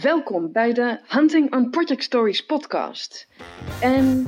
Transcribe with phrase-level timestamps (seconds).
[0.00, 3.28] Welkom bij de Hunting on Project Stories podcast.
[3.80, 4.26] En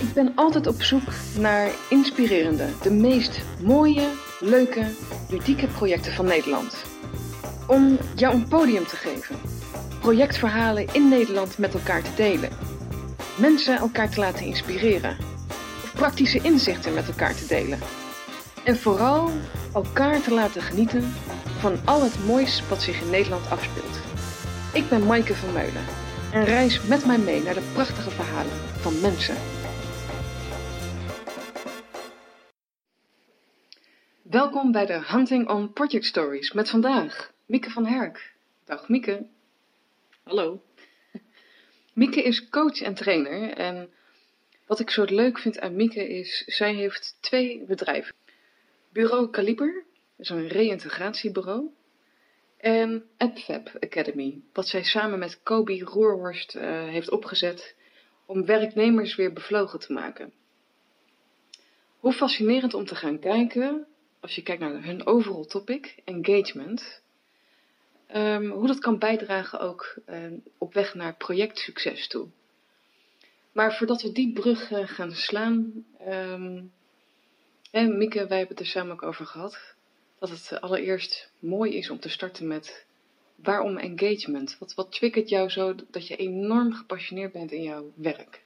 [0.00, 4.08] ik ben altijd op zoek naar inspirerende, de meest mooie,
[4.40, 4.86] leuke,
[5.30, 6.84] ludieke projecten van Nederland.
[7.66, 9.36] Om jou een podium te geven,
[10.00, 12.50] projectverhalen in Nederland met elkaar te delen,
[13.38, 15.16] mensen elkaar te laten inspireren,
[15.82, 17.78] of praktische inzichten met elkaar te delen.
[18.64, 19.30] En vooral
[19.74, 21.12] elkaar te laten genieten
[21.58, 24.09] van al het moois wat zich in Nederland afspeelt.
[24.72, 25.86] Ik ben Maaike van Meulen
[26.32, 29.36] en reis met mij mee naar de prachtige verhalen van mensen.
[34.22, 38.34] Welkom bij de Hunting on Project Stories met vandaag Mieke van Herk.
[38.64, 39.26] Dag Mieke.
[40.22, 40.62] Hallo.
[41.94, 43.90] Mieke is coach en trainer en
[44.66, 48.14] wat ik zo leuk vind aan Mieke is, zij heeft twee bedrijven.
[48.92, 49.84] Bureau Kaliber,
[50.16, 51.78] is een reïntegratiebureau.
[52.60, 57.74] En AppFab Academy, wat zij samen met Kobe Roerhorst uh, heeft opgezet
[58.26, 60.32] om werknemers weer bevlogen te maken.
[61.98, 63.86] Hoe fascinerend om te gaan kijken,
[64.20, 67.02] als je kijkt naar hun overall topic, engagement,
[68.14, 72.28] um, hoe dat kan bijdragen ook uh, op weg naar projectsucces toe.
[73.52, 75.84] Maar voordat we die brug uh, gaan slaan,
[77.70, 79.74] en Mieke, wij hebben het er samen ook over gehad,
[80.20, 82.86] dat het allereerst mooi is om te starten met
[83.34, 84.58] waarom engagement?
[84.58, 88.42] Wat, wat triggert jou zo dat je enorm gepassioneerd bent in jouw werk?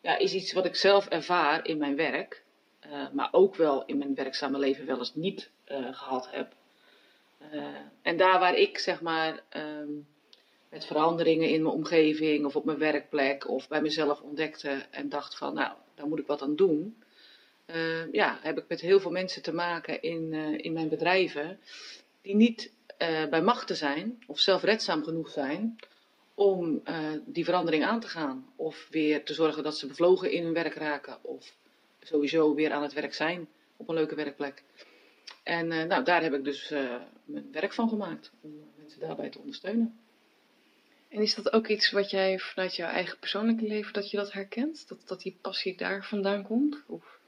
[0.00, 2.42] Ja, is iets wat ik zelf ervaar in mijn werk,
[2.86, 6.52] uh, maar ook wel in mijn werkzame leven wel eens niet uh, gehad heb.
[7.52, 7.64] Uh,
[8.02, 10.06] en daar waar ik zeg maar um,
[10.68, 15.36] met veranderingen in mijn omgeving of op mijn werkplek of bij mezelf ontdekte en dacht
[15.36, 16.96] van nou, daar moet ik wat aan doen
[17.66, 21.58] uh, ja, heb ik met heel veel mensen te maken in, uh, in mijn bedrijven
[22.22, 25.76] die niet uh, bij machten zijn of zelfredzaam genoeg zijn
[26.34, 26.82] om
[27.24, 28.52] die verandering aan te gaan.
[28.56, 31.54] Of weer te zorgen dat ze bevlogen in hun werk raken of
[32.02, 34.62] sowieso weer aan het werk zijn op een leuke werkplek.
[35.42, 36.68] En nou, daar heb ik dus
[37.24, 39.98] mijn werk van gemaakt om mensen daarbij te ondersteunen.
[41.12, 44.32] En is dat ook iets wat jij vanuit jouw eigen persoonlijke leven, dat je dat
[44.32, 44.88] herkent?
[44.88, 46.82] Dat, dat die passie daar vandaan komt?
[46.86, 47.20] Of?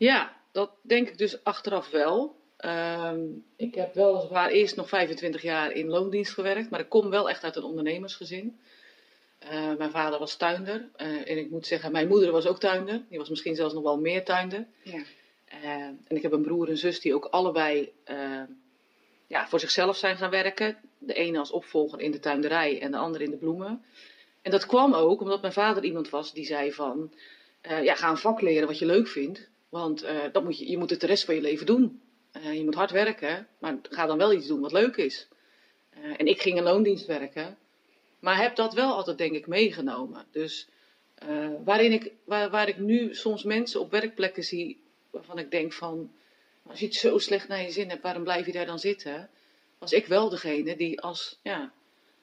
[0.00, 2.36] Ja, dat denk ik dus achteraf wel.
[2.64, 7.28] Um, ik heb weliswaar eerst nog 25 jaar in loondienst gewerkt, maar ik kom wel
[7.28, 8.58] echt uit een ondernemersgezin.
[9.42, 13.02] Uh, mijn vader was tuinder uh, en ik moet zeggen, mijn moeder was ook tuinder.
[13.08, 14.66] Die was misschien zelfs nog wel meer tuinder.
[14.82, 15.02] Ja.
[15.62, 17.92] Uh, en ik heb een broer en zus die ook allebei
[19.26, 20.76] ja, voor zichzelf zijn gaan werken.
[20.98, 23.84] De ene als opvolger in de tuinderij en de andere in de bloemen.
[24.42, 27.12] En dat kwam ook omdat mijn vader iemand was die zei van,
[27.62, 29.48] ja, ga een vak leren wat je leuk vindt.
[29.70, 32.00] Want uh, dat moet je, je moet het de rest van je leven doen.
[32.36, 35.28] Uh, je moet hard werken, maar ga dan wel iets doen wat leuk is.
[35.98, 37.58] Uh, en ik ging in loondienst werken,
[38.18, 40.26] maar heb dat wel altijd, denk ik, meegenomen.
[40.30, 40.68] Dus
[41.64, 46.12] waarin ik, waar, waar ik nu soms mensen op werkplekken zie waarvan ik denk van,
[46.66, 49.30] als je het zo slecht naar je zin hebt, waarom blijf je daar dan zitten?
[49.78, 51.72] Was ik wel degene die als, ja,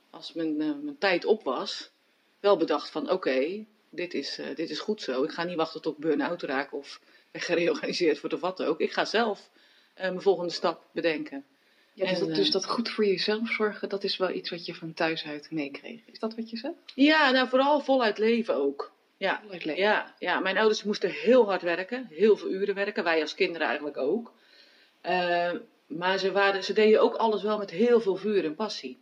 [0.09, 1.91] als mijn, mijn tijd op was,
[2.39, 5.23] wel bedacht van, oké, dit, is, dit is goed zo.
[5.23, 6.99] Ik ga niet wachten tot ik burn-out raak of
[7.31, 8.79] gereorganiseerd wordt of wat ook.
[8.79, 9.49] Ik ga zelf
[9.95, 11.45] uh, mijn volgende stap bedenken.
[11.93, 14.65] Ja, dus, en, dat, dus dat goed voor jezelf zorgen, dat is wel iets wat
[14.65, 15.99] je van thuis uit meekreeg.
[16.05, 16.73] Is dat wat je zegt?
[16.95, 18.91] Ja, nou vooral voluit leven ook.
[19.17, 19.81] Ja, voluit leven.
[19.81, 23.03] Ja, ja, mijn ouders moesten heel hard werken, heel veel uren werken.
[23.03, 24.33] Wij als kinderen eigenlijk ook.
[25.05, 25.51] Uh,
[25.87, 28.97] maar ze, waren, ze deden ook alles wel met heel veel vuur en passie.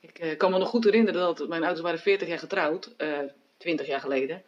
[0.00, 2.90] Ik uh, kan me nog goed herinneren dat mijn ouders waren 40 jaar getrouwd,
[3.56, 4.42] 20 jaar geleden.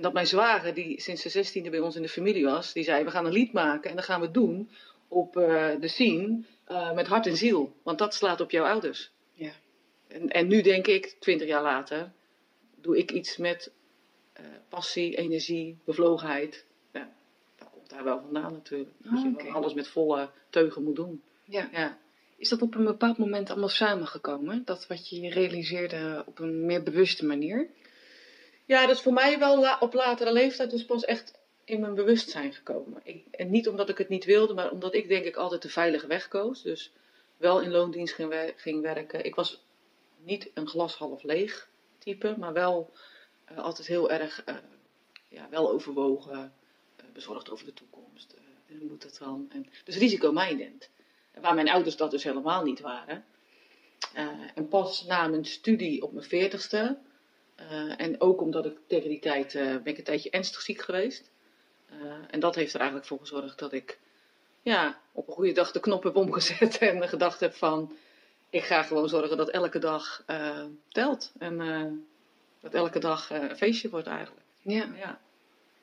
[0.00, 2.84] En dat mijn zwager, die sinds de zestiende bij ons in de familie was, die
[2.84, 4.70] zei: We gaan een lied maken en dat gaan we doen
[5.08, 7.72] op uh, de scene uh, met hart en ziel.
[7.82, 9.10] Want dat slaat op jouw ouders.
[9.32, 9.50] Ja.
[10.08, 12.12] En, en nu denk ik, twintig jaar later,
[12.80, 13.72] doe ik iets met
[14.40, 16.64] uh, passie, energie, bevlogenheid.
[16.92, 17.08] Ja,
[17.58, 18.90] dat komt daar wel vandaan natuurlijk.
[18.98, 19.50] Dat je okay.
[19.50, 21.22] alles met volle teugen moet doen.
[21.44, 21.68] Ja.
[21.72, 21.98] ja.
[22.36, 24.62] Is dat op een bepaald moment allemaal samengekomen?
[24.64, 27.68] Dat wat je realiseerde op een meer bewuste manier?
[28.70, 32.52] Ja, dat is voor mij wel op latere leeftijd dus pas echt in mijn bewustzijn
[32.52, 33.00] gekomen.
[33.04, 35.68] Ik, en niet omdat ik het niet wilde, maar omdat ik denk ik altijd de
[35.68, 36.62] veilige weg koos.
[36.62, 36.92] Dus
[37.36, 39.24] wel in loondienst ging, ging werken.
[39.24, 39.62] Ik was
[40.16, 41.68] niet een glas half leeg
[41.98, 42.92] type, maar wel
[43.52, 44.54] uh, altijd heel erg uh,
[45.28, 46.52] ja, wel overwogen,
[47.00, 48.34] uh, bezorgd over de toekomst.
[48.66, 49.46] hoe moet dat dan?
[49.52, 50.88] En, dus risicomindend.
[51.40, 53.24] Waar mijn ouders dat dus helemaal niet waren.
[54.54, 56.98] en pas na mijn studie op mijn veertigste
[57.60, 60.80] uh, en ook omdat ik tegen die tijd uh, ben ik een tijdje ernstig ziek
[60.80, 61.30] geweest.
[61.92, 63.98] Uh, en dat heeft er eigenlijk voor gezorgd dat ik
[64.62, 67.92] ja, op een goede dag de knop heb omgezet en gedacht heb van
[68.50, 71.32] ik ga gewoon zorgen dat elke dag eh, telt.
[71.38, 71.86] En eh,
[72.60, 74.46] dat elke dag eh, een feestje wordt eigenlijk.
[74.62, 74.88] Ja.
[74.96, 75.20] Ja.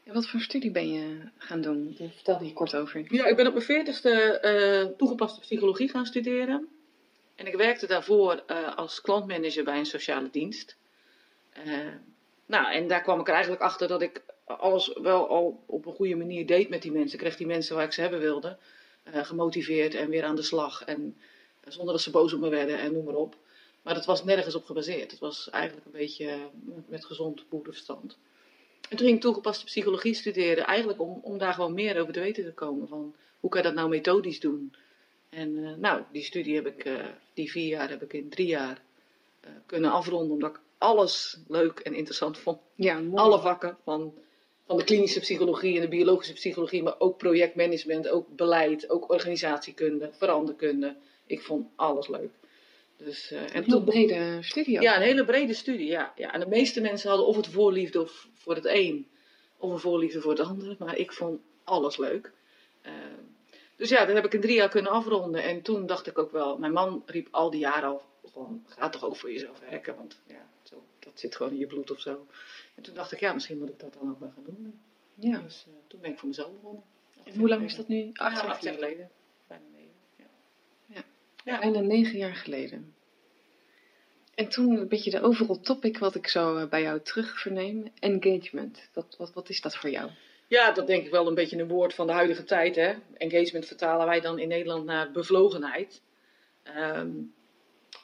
[0.04, 1.96] En wat voor studie ben je gaan doen?
[1.98, 3.14] Daar vertelde je kort over.
[3.14, 6.68] ja, ik ben op mijn veertigste eh toegepaste psychologie gaan studeren.
[7.36, 10.76] En ik werkte daarvoor eh, als klantmanager bij een sociale dienst.
[11.66, 11.94] Eh,
[12.46, 15.94] nou, en daar kwam ik er eigenlijk achter dat ik alles wel al op een
[15.94, 17.14] goede manier deed met die mensen.
[17.14, 18.58] Ik kreeg die mensen waar ik ze hebben wilde.
[19.04, 20.84] eh, gemotiveerd en weer aan de slag.
[20.84, 21.18] En
[21.62, 23.36] eh, zonder dat ze boos op me werden en noem maar op.
[23.82, 25.12] Maar dat was nergens op gebaseerd.
[25.12, 26.38] Het was eigenlijk een beetje
[26.88, 28.18] met, gezond boerenverstand.
[28.90, 30.66] En toen ging ik toegepaste psychologie studeren.
[30.66, 32.88] Eigenlijk om, om daar gewoon meer over te weten te komen.
[32.88, 34.74] Van hoe kan je dat nou methodisch doen?
[35.30, 36.90] En nou, die studie heb ik,
[37.34, 38.82] die vier jaar heb ik in drie jaar
[39.66, 40.32] kunnen afronden.
[40.32, 42.60] Omdat ik alles leuk en interessant vond.
[42.76, 43.16] Ja, mooi.
[43.16, 44.14] Alle vakken van,
[44.66, 46.84] van de klinische psychologie en de biologische psychologie.
[46.84, 50.96] Maar ook projectmanagement, ook beleid, ook organisatiekunde, veranderkunde.
[51.26, 52.30] Ik vond alles leuk.
[52.98, 54.84] Dus, Een en heel toen, brede studie ook.
[54.84, 56.14] ja, een hele brede studie, ja.
[56.16, 56.34] ja.
[56.34, 59.08] En de meeste mensen hadden of het voorliefde of voor het een,
[59.58, 60.76] of een voorliefde voor het ander.
[60.80, 62.32] Maar ik vond alles leuk.
[62.82, 62.92] Eh,
[63.76, 65.44] dus ja, dat heb ik in drie jaar kunnen afronden.
[65.44, 68.02] En toen dacht ik ook wel, mijn man riep al die jaren al
[68.32, 69.96] gewoon, ga toch ook voor jezelf werken.
[69.96, 70.50] Want ja,
[71.10, 72.28] dat zit gewoon in je bloed of zo.
[72.76, 74.80] En toen dacht ik, ja, misschien moet ik dat dan ook maar gaan doen.
[75.16, 75.40] Ja.
[75.40, 76.84] Dus eh, toen ben ik voor mezelf begonnen.
[77.24, 78.10] En hoe lang is dat nu?
[78.14, 79.10] Acht Acht jaar geleden.
[79.48, 79.92] Bijna negen.
[80.86, 81.04] Ja.
[81.44, 81.60] Ja.
[81.60, 82.96] Bijna negen jaar geleden.
[84.36, 87.92] En toen een beetje de overall topic wat ik zo eh, bij jou terug verneem.
[88.00, 88.90] Engagement.
[88.94, 90.10] Wat, wat, wat is dat voor jou?
[90.48, 92.76] Ja, dat denk ik wel een beetje een woord van de huidige tijd.
[92.76, 92.94] Hè?
[93.14, 96.02] Engagement vertalen wij dan in Nederland naar bevlogenheid.
[96.64, 97.10] Ehm,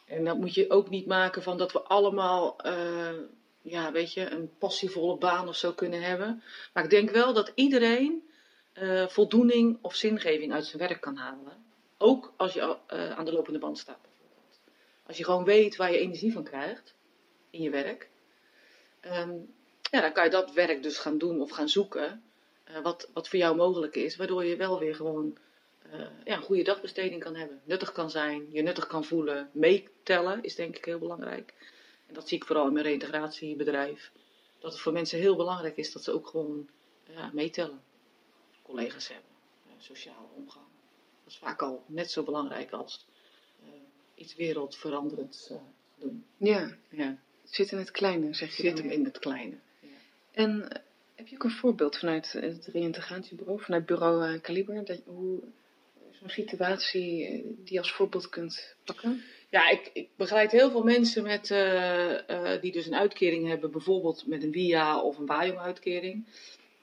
[0.06, 3.14] en dat moet je ook niet maken van dat we allemaal, eh,
[3.62, 6.44] ja, weet je, een passievolle baan of zo kunnen hebben.
[6.74, 8.28] Maar ik denk wel dat iedereen
[8.74, 11.66] eh, voldoening of zingeving uit zijn werk kan halen.
[11.98, 14.60] Ook als je eh, aan de lopende band staat bijvoorbeeld.
[15.08, 16.96] Als je gewoon weet waar je energie van krijgt
[17.50, 18.10] in je werk.
[19.00, 19.34] Ehm,
[19.92, 22.24] ja, dan kan je dat werk dus gaan doen of gaan zoeken.
[22.84, 24.16] wat, wat voor jou mogelijk is.
[24.16, 25.38] Waardoor je wel weer gewoon
[26.24, 27.62] ja, een goede dagbesteding kan hebben.
[27.64, 29.50] Nuttig kan zijn, je nuttig kan voelen.
[29.52, 31.54] Meetellen is denk ik heel belangrijk.
[32.08, 34.12] En dat zie ik vooral in mijn reintegratiebedrijf.
[34.60, 36.70] Dat het voor mensen heel belangrijk is dat ze ook gewoon
[37.04, 37.82] ja, meetellen.
[38.62, 39.30] Collega's hebben,
[39.68, 40.66] eh, sociale omgang.
[41.24, 43.06] Dat is vaak al net zo belangrijk als
[43.64, 43.70] eh,
[44.16, 45.58] iets wereldveranderends eh,
[45.96, 46.26] doen.
[46.38, 48.62] Ja, Ja, het zit in het kleine, zeg je.
[48.62, 49.56] zit dan hem in het kleine.
[49.80, 49.88] Ja.
[50.32, 50.82] En eh,
[51.16, 55.40] heb je ook een voorbeeld vanuit het reïntegratiebureau, vanuit bureau eh, Kaliber, dat, hoe
[56.24, 59.24] zo'n situatie eh, die je als voorbeeld kunt pakken?
[59.50, 63.72] Ja, ik, ik begeleid heel veel mensen met, eh, eh, die dus een uitkering hebben,
[63.72, 66.26] bijvoorbeeld met een WIA of een WAJONG-uitkering.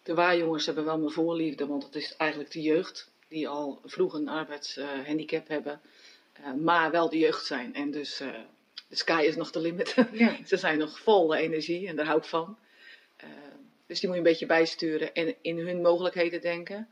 [0.02, 4.14] De WAJONGers hebben wel mijn voorliefde, want het is eigenlijk de jeugd die al vroeg
[4.14, 5.80] een arbeidshandicap hebben,
[6.62, 7.74] maar wel de jeugd zijn.
[7.74, 8.16] En dus
[8.88, 9.94] de sky is nog de limit.
[10.12, 10.36] Ja.
[10.46, 12.58] Ze zijn nog vol energie en daar hou ik van.
[13.86, 16.88] Dus die moet je een beetje bijsturen en in hun mogelijkheden denken.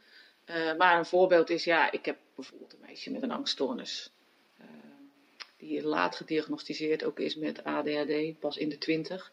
[0.79, 4.11] Maar een voorbeeld is, ja, ik heb bijvoorbeeld een meisje met een angststoornis.
[4.57, 4.67] eh,
[5.57, 9.33] die laat gediagnosticeerd ook is met ADHD, pas in de twintig.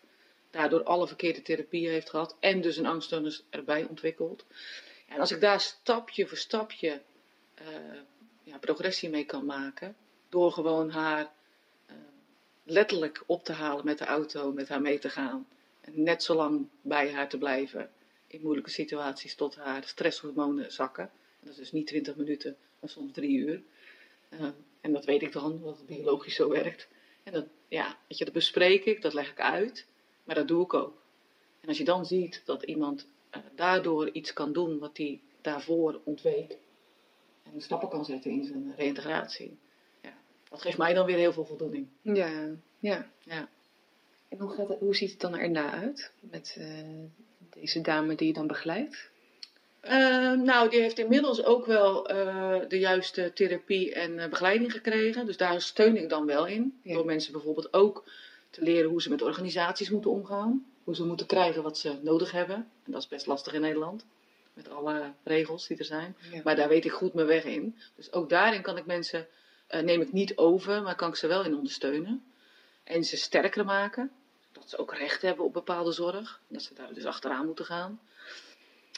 [0.49, 4.45] Daardoor alle verkeerde therapieën heeft gehad en dus een angststoornis erbij ontwikkeld.
[5.07, 7.01] En als ik daar stapje voor stapje
[7.53, 7.65] eh,
[8.43, 9.95] ja, progressie mee kan maken,
[10.29, 11.31] door gewoon haar
[11.85, 11.95] eh,
[12.63, 15.47] letterlijk op te halen met de auto, met haar mee te gaan.
[15.81, 17.91] En net zo lang bij haar te blijven
[18.27, 21.03] in moeilijke situaties tot haar stresshormonen zakken.
[21.03, 23.61] En dat is dus niet 20 minuten, soms drie uur.
[24.29, 24.47] Eh,
[24.81, 26.87] en dat weet ik dan, dat het biologisch zo werkt.
[27.23, 29.85] En dat, ja, weet je, dat bespreek ik, dat leg ik uit,
[30.23, 31.01] maar dat doe ik ook.
[31.61, 35.99] En als je dan ziet dat iemand eh, daardoor iets kan doen wat hij daarvoor
[36.03, 36.57] ontweek,
[37.43, 39.57] en stappen kan zetten in zijn reïntegratie,
[40.01, 40.13] ja,
[40.49, 41.87] dat geeft mij dan weer heel veel voldoening.
[42.01, 43.09] Ja, ja.
[43.23, 43.49] Ja.
[44.27, 46.67] En hoe, gaat het, hoe ziet het dan erna uit met eh,
[47.49, 49.09] deze dame die je dan begeleidt?
[49.85, 55.25] Eh, nou, die heeft inmiddels ook wel eh, de juiste therapie en eh, begeleiding gekregen.
[55.25, 56.79] Dus daar steun ik dan wel in.
[56.81, 56.93] Ja.
[56.93, 58.03] Door mensen bijvoorbeeld ook
[58.49, 60.65] te leren hoe ze met organisaties moeten omgaan.
[60.83, 62.55] Hoe ze moeten krijgen wat ze nodig hebben.
[62.55, 64.05] En dat is best lastig in Nederland.
[64.53, 66.15] Met alle regels die er zijn.
[66.31, 66.41] Ja.
[66.43, 67.77] Maar daar weet ik goed mijn weg in.
[67.95, 69.27] Dus ook daarin kan ik mensen,
[69.67, 72.23] eh, neem ik niet over, maar kan ik ze wel in ondersteunen.
[72.83, 74.11] En ze sterker maken.
[74.51, 76.39] Dat ze ook recht hebben op bepaalde zorg.
[76.47, 77.99] Dat ze daar dus achteraan moeten gaan.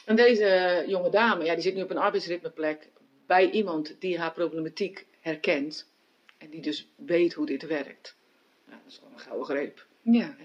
[0.08, 2.88] En deze jonge dame, ja, die zit nu op een arbeidsritmeplek
[3.26, 5.90] bij iemand die haar problematiek herkent.
[6.38, 8.16] En die dus weet hoe dit werkt.
[8.64, 9.86] Ja, dat is gewoon een gouden greep.
[10.02, 10.36] Ja.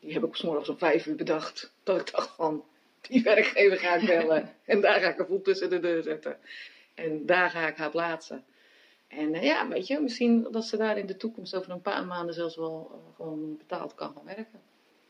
[0.00, 1.72] Die heb ik op 's morgens om vijf uur bedacht.
[1.82, 2.64] Dat ik dacht van,
[3.00, 4.54] die werkgever ga ik bellen.
[4.64, 6.38] en daar ga ik een voet tussen de deur zetten.
[6.94, 8.44] En daar ga ik haar plaatsen.
[9.08, 12.06] En eh, ja, weet je, misschien dat ze daar in de toekomst over een paar
[12.06, 14.60] maanden zelfs wel eh, gewoon betaald kan gaan werken.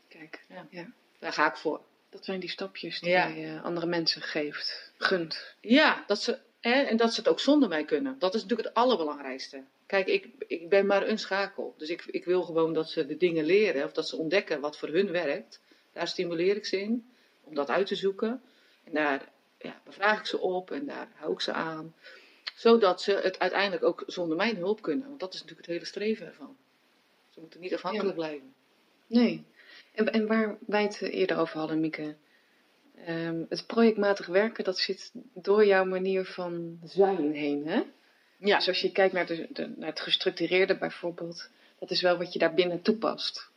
[0.09, 0.67] Kijk, Ja.
[0.71, 0.93] ja.
[1.19, 1.81] Daar ga ik voor.
[2.11, 3.27] Dat zijn die stapjes die Ja.
[3.27, 5.55] je eh, andere mensen geeft, gunt.
[5.61, 8.19] Ja, dat ze, hè, en dat ze het ook zonder mij kunnen.
[8.19, 9.65] Dat is natuurlijk het allerbelangrijkste.
[9.87, 11.75] Kijk, ik, ik ben maar een schakel.
[11.79, 13.85] Dus ik, ik wil gewoon dat ze de dingen leren.
[13.85, 15.61] Of dat ze ontdekken wat voor hun werkt.
[15.93, 17.11] Daar stimuleer ik ze in.
[17.45, 18.43] Om dat uit te zoeken.
[18.85, 20.71] En daar ja, bevraag ik ze op.
[20.71, 21.95] En daar hou ik ze aan.
[22.55, 25.09] Zodat ze het uiteindelijk ook zonder mijn hulp kunnen.
[25.09, 26.57] Want dat is natuurlijk het hele streven ervan.
[27.31, 28.55] Ze moeten niet afhankelijk blijven.
[29.07, 29.45] Nee.
[30.09, 32.15] En, waar wij het eerder over hadden, Mieke.
[33.05, 37.83] ehm, het projectmatig werken, dat zit door jouw manier van zijn heen, hè?
[38.39, 42.17] Ja, Dus als je kijkt naar, de, de- naar het gestructureerde bijvoorbeeld, dat is wel
[42.19, 43.51] wat je daar binnen toepast.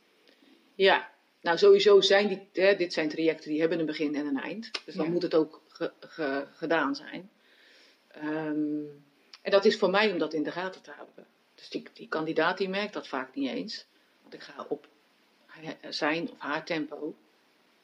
[0.76, 1.10] Ja,
[1.42, 4.72] nou sowieso zijn die, hè, dit zijn trajecten die hebben een begin en een eind.
[4.86, 5.12] Dus dan Ja.
[5.12, 7.30] moet het ook ge- ge- gedaan zijn.
[8.08, 8.82] Ehm,
[9.42, 11.26] en dat is voor mij om dat in de gaten te houden.
[11.56, 13.86] Dus die, die kandidaat die merkt dat vaak niet eens.
[14.22, 14.88] Want ik ga op
[15.90, 17.16] zijn of haar tempo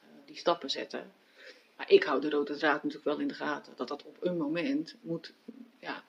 [0.00, 1.12] eh, die stappen zetten.
[1.76, 3.72] Maar ik hou de rode draad natuurlijk wel in de gaten.
[3.76, 5.32] Dat dat op een moment moet,
[5.78, 6.02] ja,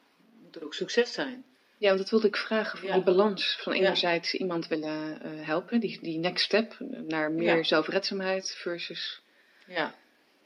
[0.43, 1.43] moet er ook succes zijn.
[1.77, 2.93] Ja, want dat wilde ik vragen voor Ja.
[2.93, 3.79] die balans van Ja.
[3.79, 7.63] enerzijds iemand willen eh, helpen, die, die next step naar meer Ja.
[7.63, 9.21] zelfredzaamheid versus
[9.67, 9.93] Ja.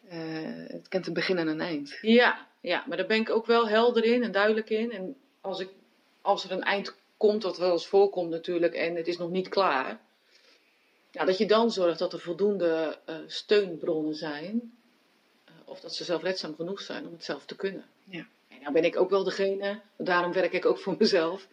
[0.08, 0.18] eh,
[0.68, 1.98] het kent een begin en een eind.
[2.02, 4.92] Ja, ja, maar daar ben ik ook wel helder in en duidelijk in.
[4.92, 5.70] En als, ik,
[6.22, 9.50] als er een eind komt, wat wel eens voorkomt natuurlijk, en het is nog niet
[9.50, 10.00] klaar,
[11.24, 14.78] dat je dan zorgt dat er voldoende eh, steunbronnen zijn,
[15.46, 17.86] eh, of dat ze zelfredzaam genoeg zijn om het zelf te kunnen.
[18.04, 18.26] Ja.
[18.48, 21.48] En dan ben ik ook wel degene, daarom werk ik ook voor mezelf.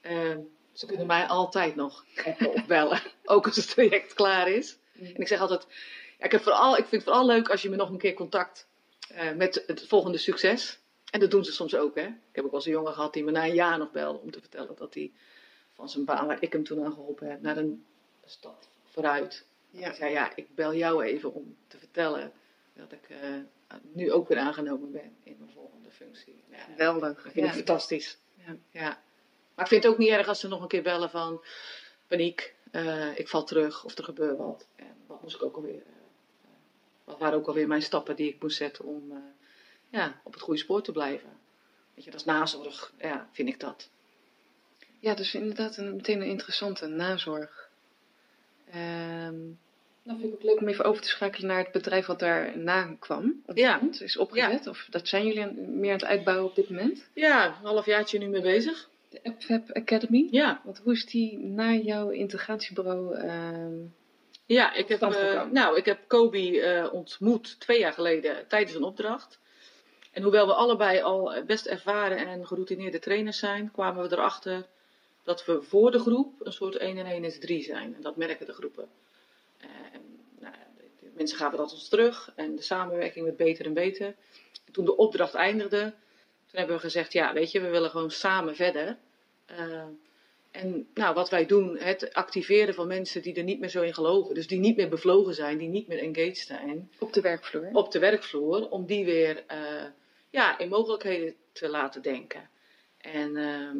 [0.00, 0.36] Eh,
[0.72, 4.76] ze kunnen mij altijd nog appen of bellen, ook als het traject klaar is.
[4.98, 5.66] En ik zeg altijd,
[6.18, 8.14] ja, ik, heb vooral, ik vind het vooral leuk als je me nog een keer
[8.14, 8.66] contact
[9.08, 10.78] eh, met het volgende succes.
[11.10, 12.06] En dat doen ze soms ook, hè.
[12.06, 14.18] Ik heb ook wel eens een jongen gehad die me na een jaar nog belde
[14.18, 15.12] om te vertellen dat hij
[15.74, 17.84] van zijn baan, waar ik hem toen aan geholpen heb, naar een
[18.24, 18.64] stap
[18.96, 19.44] vooruit.
[19.70, 19.88] Ja.
[19.88, 22.32] Ik zei, ja, ik bel jou even om te vertellen
[22.74, 23.18] dat ik eh,
[23.92, 26.44] nu ook weer aangenomen ben in mijn volgende functie.
[26.50, 27.22] Ja, Geweldig.
[27.22, 27.52] dat vind ik Ja.
[27.52, 28.18] fantastisch.
[28.34, 28.56] Ja.
[28.70, 29.02] Ja.
[29.54, 31.44] Maar ik vind het ook niet erg als ze nog een keer bellen van
[32.06, 34.66] paniek, eh, ik val terug of er gebeurt wat.
[34.76, 36.48] En wat moest ik ook alweer, eh,
[37.04, 39.22] wat waren ook alweer mijn stappen die ik moest zetten om
[39.88, 41.28] ja, op het goede spoor te blijven.
[41.94, 43.88] Weet je, dat is nazorg, ja, vind ik dat.
[44.98, 47.65] Ja, dus inderdaad een, meteen een interessante nazorg.
[48.72, 49.36] Ehm
[50.06, 52.96] nou vind ik ook leuk om even over te schakelen naar het bedrijf wat daarna
[52.98, 53.42] kwam.
[53.54, 53.80] Ja.
[53.98, 54.66] is opgezet.
[54.66, 57.08] Of dat zijn jullie meer aan het uitbouwen op dit moment.
[57.12, 58.88] Ja, een halfjaartje nu mee bezig.
[59.10, 60.28] De AppFab Academy.
[60.30, 63.14] Ja, Want hoe is die na jouw integratiebureau?
[63.14, 63.74] ehm,
[64.46, 65.52] ja ik, heb, gekomen.
[65.52, 69.38] nou, ik heb Kobe eh, ontmoet twee jaar geleden tijdens een opdracht.
[70.12, 74.66] En hoewel we allebei al best ervaren en geroutineerde trainers zijn, kwamen we erachter
[75.26, 77.94] dat we voor de groep een soort 1 en 1 is 3 zijn.
[77.94, 78.88] En dat merken de groepen.
[79.58, 80.00] En,
[80.38, 80.54] nou,
[81.00, 84.06] de, mensen gaven dat ons terug en de samenwerking werd beter en beter.
[84.66, 85.80] En toen de opdracht eindigde,
[86.46, 88.96] toen hebben we gezegd, ja weet je, we willen gewoon samen verder.
[89.46, 89.84] Eh,
[90.50, 93.94] en nou, wat wij doen, het activeren van mensen die er niet meer zo in
[93.94, 94.34] geloven.
[94.34, 97.70] Dus die niet meer bevlogen zijn, die niet meer engaged zijn op de werkvloer.
[97.72, 99.84] op de werkvloer om die weer eh,
[100.30, 102.50] ja, in mogelijkheden te laten denken.
[102.98, 103.76] En, ehm,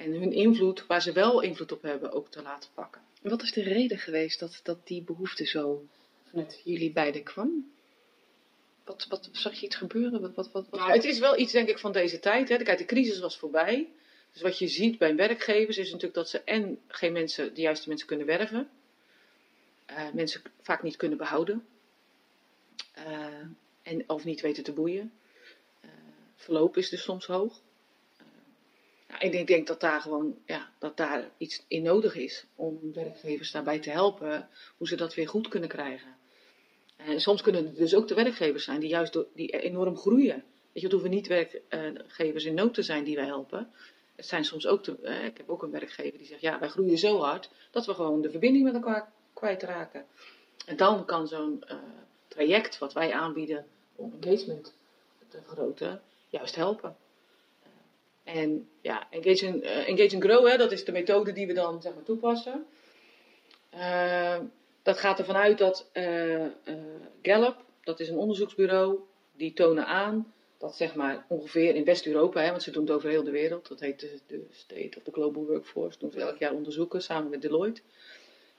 [0.00, 3.02] en hun invloed, waar ze wel invloed op hebben, ook te laten pakken.
[3.22, 5.84] En Wat is de reden geweest dat, dat die behoefte zo
[6.30, 7.72] vanuit jullie beiden kwam?
[8.84, 10.20] Wat, wat zag je iets gebeuren?
[10.20, 12.48] Wat, wat, wat, wat- Nou, het is wel iets, denk ik, van deze tijd.
[12.48, 12.56] Hè.
[12.56, 13.88] Kijk, de crisis was voorbij.
[14.32, 17.88] Dus wat je ziet bij werkgevers is natuurlijk dat ze en geen mensen, de juiste
[17.88, 18.68] mensen kunnen werven.
[19.86, 21.66] eh, mensen vaak niet kunnen behouden.
[22.92, 23.26] eh,
[23.82, 25.12] en, of niet weten te boeien.
[25.80, 25.90] Eh,
[26.36, 27.60] verloop is dus soms hoog.
[29.10, 33.50] Nou, ik denk dat daar gewoon ja, dat daar iets in nodig is om werkgevers
[33.50, 36.16] daarbij te helpen hoe ze dat weer goed kunnen krijgen.
[36.96, 40.34] En soms kunnen het dus ook de werkgevers zijn die juist die enorm groeien.
[40.34, 43.70] Weet je, het hoeven niet werkgevers in nood te zijn die wij helpen.
[44.16, 46.98] Het zijn soms ook, de, ik heb ook een werkgever die zegt, ja, wij groeien
[46.98, 50.06] zo hard dat we gewoon de verbinding met elkaar kwijtraken.
[50.66, 51.76] En dan kan zo'n eh,
[52.28, 54.74] traject wat wij aanbieden om engagement
[55.28, 56.96] te vergroten, juist helpen.
[58.24, 61.52] En ja, engage and, eh, engage and grow, hè, dat is de methode die we
[61.52, 62.66] dan zeg maar, toepassen.
[63.70, 64.38] Eh,
[64.82, 66.46] dat gaat ervan uit dat eh,
[67.22, 68.98] Gallup, dat is een onderzoeksbureau,
[69.32, 73.24] die tonen aan dat zeg maar ongeveer in West-Europa, want ze doen het over heel
[73.24, 76.52] de wereld, dat heet de, de State of the Global Workforce, doen ze elk jaar
[76.52, 77.80] onderzoeken samen met Deloitte.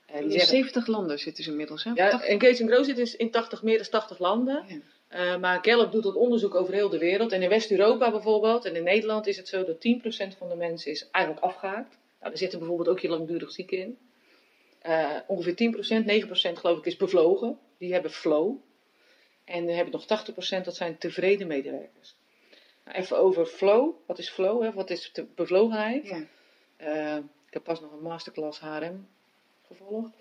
[0.06, 1.90] En in die zeggen, 70 landen zitten ze inmiddels, hè?
[1.94, 2.28] ja, 80.
[2.28, 4.64] Engage and Grow zit in, in 80, meer dan 80 landen.
[4.68, 4.76] Ja.
[5.12, 7.32] Eh, maar Gallup doet dat onderzoek over heel de wereld.
[7.32, 10.90] En in West-Europa bijvoorbeeld, en in Nederland is het zo dat 10% van de mensen
[10.90, 11.98] is eigenlijk afgehaakt.
[12.20, 13.98] Nou, er zitten bijvoorbeeld ook je langdurig zieken in.
[14.86, 16.04] Uh, ongeveer 10%,
[16.54, 17.58] 9% geloof ik is bevlogen.
[17.78, 18.56] Die hebben flow.
[19.44, 20.24] En dan hebben nog
[20.60, 22.14] 80% dat zijn tevreden medewerkers.
[22.84, 23.94] Nou, even over flow.
[24.06, 24.62] Wat is flow?
[24.62, 24.72] Hè?
[24.72, 26.08] Wat is de bevlogenheid?
[26.08, 26.26] Ja.
[26.80, 27.16] Uh,
[27.46, 29.08] ik heb pas nog een masterclass HRM
[29.66, 30.14] gevolgd.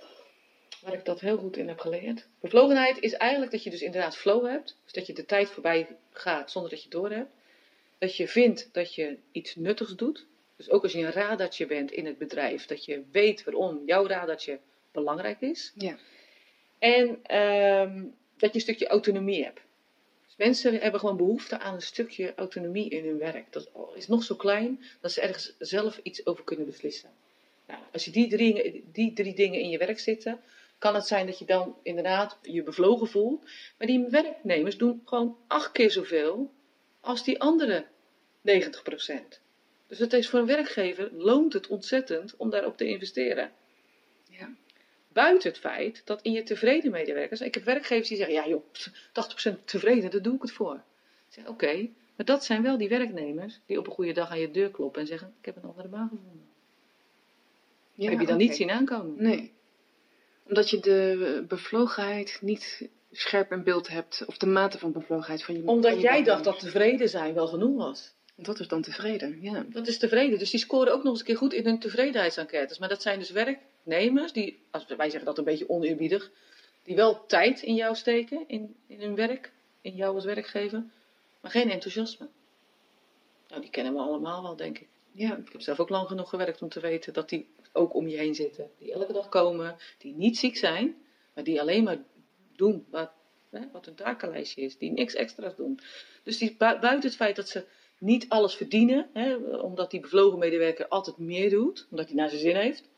[0.81, 2.27] Waar ik dat heel goed in heb geleerd.
[2.39, 4.77] Bevlogenheid is eigenlijk dat je dus inderdaad flow hebt.
[4.83, 7.31] Dus dat je de tijd voorbij gaat zonder dat je het door hebt.
[7.97, 10.25] Dat je vindt dat je iets nuttigs doet.
[10.55, 12.65] Dus ook als je een radartje bent in het bedrijf.
[12.65, 14.59] Dat je weet waarom jouw radartje
[14.91, 15.71] belangrijk is.
[15.75, 15.97] Ja.
[16.79, 19.59] En um, dat je een stukje autonomie hebt.
[20.25, 23.45] Dus mensen hebben gewoon behoefte aan een stukje autonomie in hun werk.
[23.49, 27.09] Dat is nog zo klein dat ze ergens zelf iets over kunnen beslissen.
[27.67, 30.39] Nou, als je die drie, die drie dingen in je werk zitten,
[30.81, 33.43] kan het zijn dat je dan inderdaad je bevlogen voelt.
[33.77, 36.51] Maar die werknemers doen gewoon acht keer zoveel
[36.99, 38.51] als die andere 90%
[39.87, 43.51] Dus het is voor een werkgever loont het ontzettend om daarop te investeren.
[44.29, 44.49] Ja.
[45.07, 48.63] Buiten het feit dat in je tevreden medewerkers, ik heb werkgevers die zeggen, ja joh,
[49.61, 50.75] 80% tevreden, daar doe ik het voor.
[50.75, 54.39] Ik zeg, oké, maar dat zijn wel die werknemers die op een goede dag aan
[54.39, 56.49] je deur kloppen en zeggen, ik heb een andere baan gevonden.
[57.93, 59.23] Ja, heb je dan niet zien aankomen?
[59.23, 59.59] Nee.
[60.51, 64.23] Omdat je de bevlogenheid niet scherp in beeld hebt.
[64.25, 67.33] Of de mate van bevlogenheid van je van Omdat je jij dacht dat tevreden zijn
[67.33, 68.13] wel genoeg was.
[68.35, 69.65] Dat is dan tevreden, ja.
[69.69, 70.39] Dat is tevreden.
[70.39, 72.79] Dus die scoren ook nog eens een keer goed in hun tevredenheidsenquêtes.
[72.79, 76.31] Maar dat zijn dus werknemers die, als wij zeggen dat een beetje oneerbiedig,
[76.83, 80.83] die wel tijd in jou steken, in, in hun werk, in jou als werkgever,
[81.41, 82.27] maar geen enthousiasme.
[83.47, 84.87] Nou, die kennen we allemaal wel, denk ik.
[85.11, 88.07] Ja, Ik heb zelf ook lang genoeg gewerkt om te weten dat die ook om
[88.07, 88.69] je heen zitten.
[88.77, 90.95] Die elke dag komen, die niet ziek zijn,
[91.33, 91.97] maar die alleen maar
[92.55, 93.11] doen wat,
[93.49, 94.77] hè, wat takenlijstje is.
[94.77, 95.79] Die niks extra's doen.
[96.23, 97.65] Dus die, bui- buiten het feit dat ze
[97.97, 102.41] niet alles verdienen, hè, omdat die bevlogen medewerker altijd meer doet, omdat hij naar zijn
[102.41, 102.89] zin heeft,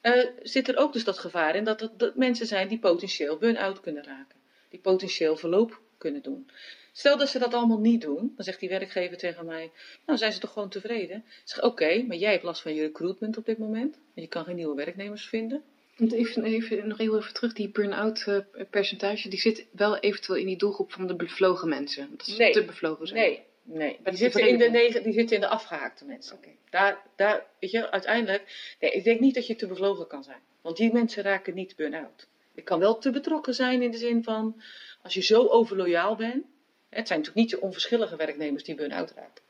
[0.00, 3.36] eh, zit er ook dus dat gevaar in dat het dat mensen zijn die potentieel
[3.36, 4.40] burn-out kunnen raken.
[4.68, 6.50] Die potentieel verloop kunnen doen.
[6.98, 9.70] Stel dat ze dat allemaal niet doen, dan zegt die werkgever tegen mij,
[10.06, 11.16] nou zijn ze toch gewoon tevreden?
[11.16, 13.98] Ik zeg, oké, maar jij hebt last van je recruitment op dit moment.
[14.14, 15.62] En je kan geen nieuwe werknemers vinden.
[15.96, 20.38] Want even, even, nog heel even terug, die burn-out eh, percentage, die zit wel eventueel
[20.38, 22.08] in die doelgroep van de bevlogen mensen.
[22.16, 22.52] Dat ze Nee.
[22.52, 23.20] te bevlogen zijn.
[23.20, 23.98] Nee, nee.
[24.02, 26.38] Maar Die zitten, in de negen, die zitten in de afgehaakte mensen.
[26.70, 30.40] Daar, daar, weet je, uiteindelijk, nee, ik denk niet dat je te bevlogen kan zijn.
[30.60, 32.26] Want die mensen raken niet burn-out.
[32.54, 34.62] Je kan wel te betrokken zijn in de zin van,
[35.02, 36.44] als je zo overloyaal bent,
[36.88, 39.44] het zijn natuurlijk niet je onverschillige werknemers die burn-out raken.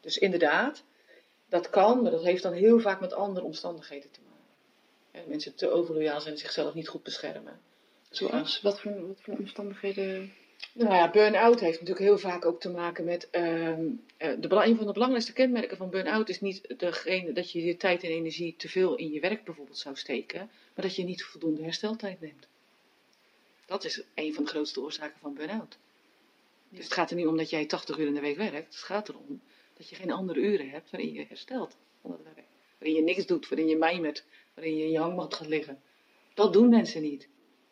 [0.00, 0.84] Dus inderdaad,
[1.48, 5.28] dat kan, maar dat heeft dan heel vaak met andere omstandigheden te maken.
[5.28, 7.60] Mensen te overloyaal zijn en zichzelf niet goed beschermen.
[8.10, 8.60] Zoals?
[8.62, 10.32] Wat voor, wat voor omstandigheden?
[10.72, 13.30] Nou ja, burn-out heeft natuurlijk heel vaak ook te maken met.
[13.30, 17.64] ehm, eh, de, een van de belangrijkste kenmerken van burn-out is niet degene dat je
[17.64, 21.04] je tijd en energie te veel in je werk bijvoorbeeld zou steken, maar dat je
[21.04, 22.46] niet voldoende hersteltijd neemt.
[23.66, 25.78] Dat is een van de grootste oorzaken van burn-out.
[26.68, 28.74] Dus het gaat er niet om dat jij 80 uur in de week werkt.
[28.74, 29.42] Het gaat erom
[29.76, 32.46] dat je geen andere uren hebt waarin je herstelt van het werk.
[32.78, 34.24] Waarin je niks doet, waarin je mijmert,
[34.54, 35.80] waarin je in je hangmat gaat liggen.
[36.34, 37.28] Dat doen mensen niet.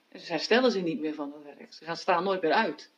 [0.08, 1.72] En ze herstellen ze niet meer van het werk.
[1.72, 2.90] Ze gaan staan nooit meer uit.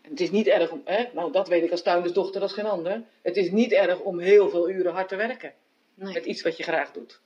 [0.00, 2.66] En het is niet erg om, hè, nou dat weet ik als tuindersdochter als geen
[2.66, 3.04] ander.
[3.22, 5.54] Het is niet erg om heel veel uren hard te werken.
[5.94, 6.12] Nee.
[6.12, 7.20] Met iets wat je graag doet.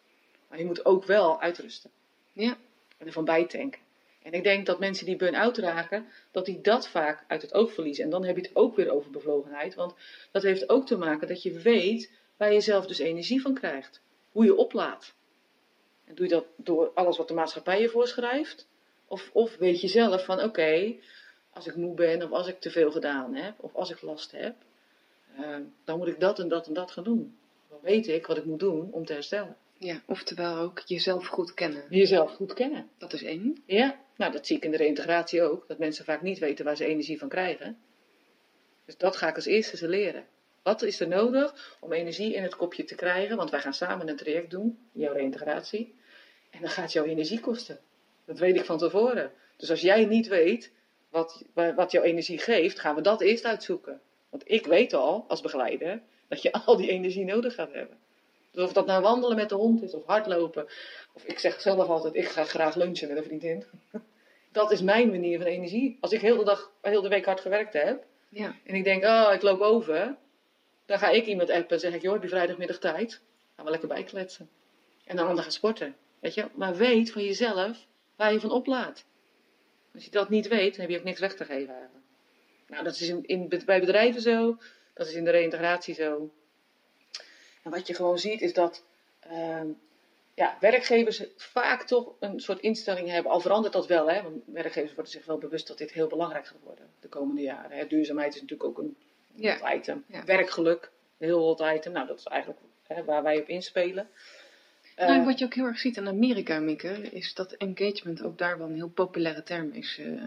[0.48, 1.90] Maar je moet ook wel uitrusten.
[2.32, 2.56] Ja.
[2.98, 3.80] En ervan bijtanken.
[4.22, 7.72] En ik denk dat mensen die burn-out raken, dat die dat vaak uit het oog
[7.72, 8.04] verliezen.
[8.04, 9.74] En dan heb je het ook weer over bevlogenheid.
[9.74, 9.94] Want
[10.30, 14.00] dat heeft ook te maken dat je weet waar je zelf dus energie van krijgt.
[14.32, 15.14] Hoe je oplaadt.
[16.04, 18.66] En doe je dat door alles wat de maatschappij je voorschrijft?
[19.06, 20.94] Of, of weet je zelf van oké,
[21.52, 24.32] als ik moe ben of als ik te veel gedaan heb of als ik last
[24.32, 24.54] heb,
[25.36, 27.36] eh, dan moet ik dat en dat en dat gaan doen.
[27.68, 29.56] Dan weet ik wat ik moet doen om te herstellen.
[29.78, 31.84] ja, oftewel ook jezelf goed kennen.
[31.88, 32.88] Jezelf goed kennen.
[32.98, 33.62] Dat is één.
[33.66, 35.68] Ja, nou dat zie ik in de reïntegratie ook.
[35.68, 37.78] Dat mensen vaak niet weten waar ze energie van krijgen.
[38.84, 40.26] Dus dat ga ik als eerste ze leren.
[40.62, 43.36] Wat is er nodig om energie in het kopje te krijgen?
[43.36, 45.94] Want wij gaan samen een traject doen, jouw reïntegratie.
[46.50, 47.78] En dan gaat jouw energie kosten.
[48.24, 49.32] Dat weet ik van tevoren.
[49.56, 50.72] Dus als jij niet weet
[51.10, 54.00] wat, wa- wat jouw energie geeft, gaan we dat eerst uitzoeken.
[54.28, 57.98] Want ik weet al, als begeleider, dat je al die energie nodig gaat hebben.
[58.52, 60.66] Dus of dat nou wandelen met de hond is, of hardlopen.
[61.12, 63.64] Of ik zeg zelf altijd, ik ga graag lunchen met een vriendin.
[64.52, 65.98] Dat is mijn manier van energie.
[66.00, 68.54] Als ik heel de dag, heel de week hard gewerkt heb, Ja.
[68.64, 70.16] en ik denk, oh, ik loop over.
[70.86, 73.20] Dan ga ik iemand appen en zeg ik, joh, heb je vrijdagmiddag tijd?
[73.56, 74.48] Gaan we lekker bijkletsen.
[75.04, 75.96] En dan ander gaan sporten.
[76.20, 76.46] Weet je?
[76.54, 77.86] Maar weet van jezelf
[78.16, 79.04] waar je van oplaadt.
[79.94, 82.04] Als je dat niet weet, dan heb je ook niks weg te geven eigenlijk.
[82.68, 84.56] Nou, dat is in, in, bij bedrijven zo,
[84.94, 86.30] dat is in de reïntegratie zo.
[87.62, 88.84] En wat je gewoon ziet is dat
[89.20, 89.66] ehm,
[90.34, 93.32] ja, werkgevers vaak toch een soort instelling hebben.
[93.32, 96.46] Al verandert dat wel, hè, want werkgevers worden zich wel bewust dat dit heel belangrijk
[96.46, 97.76] gaat worden de komende jaren.
[97.76, 97.86] Hè.
[97.86, 98.96] Duurzaamheid is natuurlijk ook een
[99.34, 99.58] Ja.
[99.58, 100.04] hot item.
[100.06, 100.24] Ja.
[100.24, 101.92] Werkgeluk, een heel hot item.
[101.92, 104.08] Nou, dat is eigenlijk hè, waar wij op inspelen.
[104.96, 108.38] Eh, Nou, wat je ook heel erg ziet in Amerika, Mieke, is dat engagement ook
[108.38, 109.98] daar wel een heel populaire term is.
[110.00, 110.22] eh.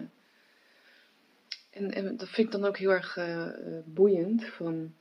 [1.70, 3.54] En, en dat vind ik dan ook heel erg eh, eh,
[3.86, 4.46] boeiend.
[4.46, 4.94] Van,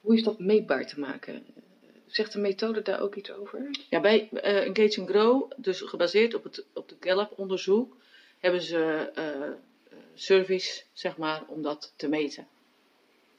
[0.00, 1.46] hoe is dat meetbaar te maken?
[2.06, 3.70] Zegt de methode daar ook iets over?
[3.88, 7.96] Ja, bij eh, Engage and Grow, dus gebaseerd op het, op de Gallup-onderzoek,
[8.38, 9.50] hebben ze eh,
[10.14, 12.46] surveys, zeg maar, om dat te meten.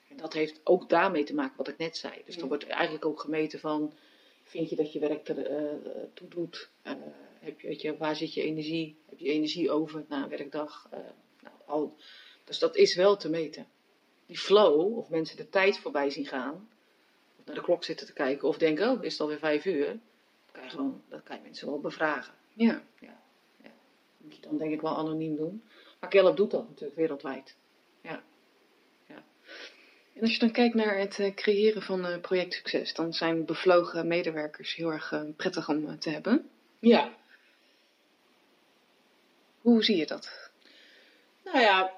[0.07, 2.13] En dat heeft ook daarmee te maken wat ik net zei.
[2.25, 3.93] Dus er wordt eigenlijk ook gemeten van,
[4.43, 5.63] vind je dat je werk er eh,
[6.13, 6.69] toe doet?
[7.39, 8.95] Heb je, weet je, waar zit je energie?
[9.09, 10.89] Heb je energie over na een werkdag?
[11.41, 11.95] Nou, al,
[12.43, 13.67] dus dat is wel te meten.
[14.29, 16.69] Die flow, of mensen de tijd voorbij zien gaan,
[17.39, 19.85] of naar de klok zitten te kijken, of denken, oh, is het alweer vijf uur?
[19.87, 22.33] Dat kan je, gewoon, dat kan je mensen wel bevragen.
[22.53, 22.81] Ja.
[23.01, 23.71] Dat
[24.17, 25.63] moet je dan denk ik wel anoniem doen.
[25.99, 27.55] Maar Gallup doet dat natuurlijk wereldwijd.
[30.19, 34.07] En als je dan kijkt naar het eh, creëren van eh, projectsucces, dan zijn bevlogen
[34.07, 36.49] medewerkers heel erg eh, prettig om te hebben.
[36.79, 37.13] Ja.
[39.61, 40.51] Hoe zie je dat?
[41.43, 41.93] Nou ja,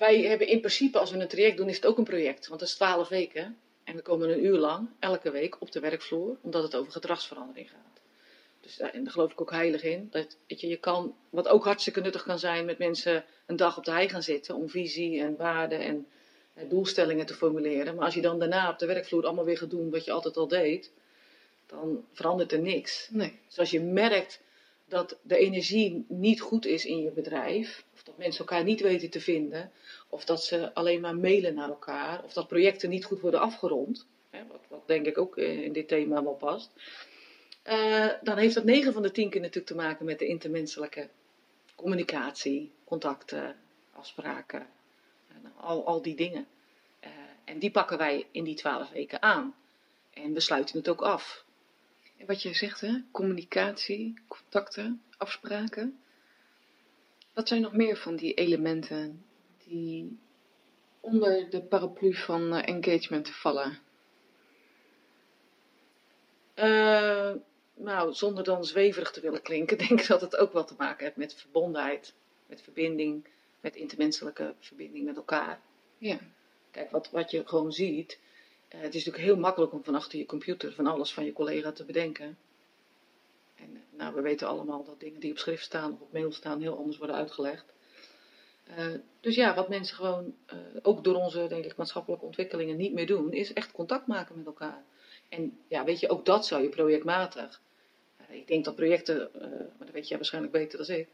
[0.00, 2.46] wij hebben in principe, als we een traject doen, is het ook een project.
[2.46, 3.58] Want dat is twaalf weken.
[3.84, 7.70] En we komen een uur lang, elke week, op de werkvloer, omdat het over gedragsverandering
[7.70, 8.00] gaat.
[8.60, 10.08] Dus daar, en daar geloof ik ook heilig in.
[10.10, 13.76] Dat, weet je, je kan, wat ook hartstikke nuttig kan zijn, met mensen een dag
[13.76, 16.06] op de hei gaan zitten om visie en waarden en
[16.54, 17.94] eh, doelstellingen te formuleren.
[17.94, 20.36] Maar als je dan daarna op de werkvloer allemaal weer gaat doen wat je altijd
[20.36, 20.90] al deed,
[21.66, 23.08] dan verandert er niks.
[23.10, 23.38] Nee.
[23.46, 24.40] Dus als je merkt
[24.90, 29.10] dat de energie niet goed is in je bedrijf, of dat mensen elkaar niet weten
[29.10, 29.70] te vinden,
[30.08, 34.06] of dat ze alleen maar mailen naar elkaar, of dat projecten niet goed worden afgerond,
[34.30, 36.70] hè, wat, wat denk ik ook eh, in dit thema wel past,
[37.62, 41.08] eh, dan heeft dat 9 van de 10 keer natuurlijk te maken met de intermenselijke
[41.74, 43.56] communicatie, contacten,
[43.92, 44.66] afspraken,
[45.56, 46.46] al, al die dingen.
[47.00, 47.10] Eh,
[47.44, 49.54] en die pakken wij in die 12 weken aan.
[50.10, 51.44] En we sluiten het ook af.
[52.26, 53.02] Wat jij zegt, hè?
[53.10, 56.00] communicatie, contacten, afspraken.
[57.34, 59.24] Wat zijn nog meer van die elementen
[59.66, 60.18] die
[61.00, 63.78] onder de paraplu van eh, engagement vallen?
[66.54, 67.32] Eh,
[67.74, 71.04] nou, zonder dan zweverig te willen klinken, denk ik dat het ook wel te maken
[71.04, 72.14] heeft met verbondenheid,
[72.46, 73.26] met verbinding,
[73.60, 75.60] met intermenselijke verbinding met elkaar.
[75.98, 76.18] Ja.
[76.70, 78.18] Kijk, wat, wat je gewoon ziet,
[78.78, 81.72] het is natuurlijk heel makkelijk om van achter je computer van alles van je collega
[81.72, 82.38] te bedenken.
[83.54, 86.32] En eh, nou, we weten allemaal dat dingen die op schrift staan of op mail
[86.32, 87.64] staan heel anders worden uitgelegd.
[88.64, 88.86] Eh,
[89.20, 93.06] dus ja, wat mensen gewoon, eh, ook door onze, denk ik, maatschappelijke ontwikkelingen niet meer
[93.06, 94.84] doen, is echt contact maken met elkaar.
[95.28, 97.60] En ja, weet je, ook dat zou je projectmatig.
[98.16, 101.08] eh, ik denk dat projecten, eh, maar dat weet jij waarschijnlijk beter dan ik,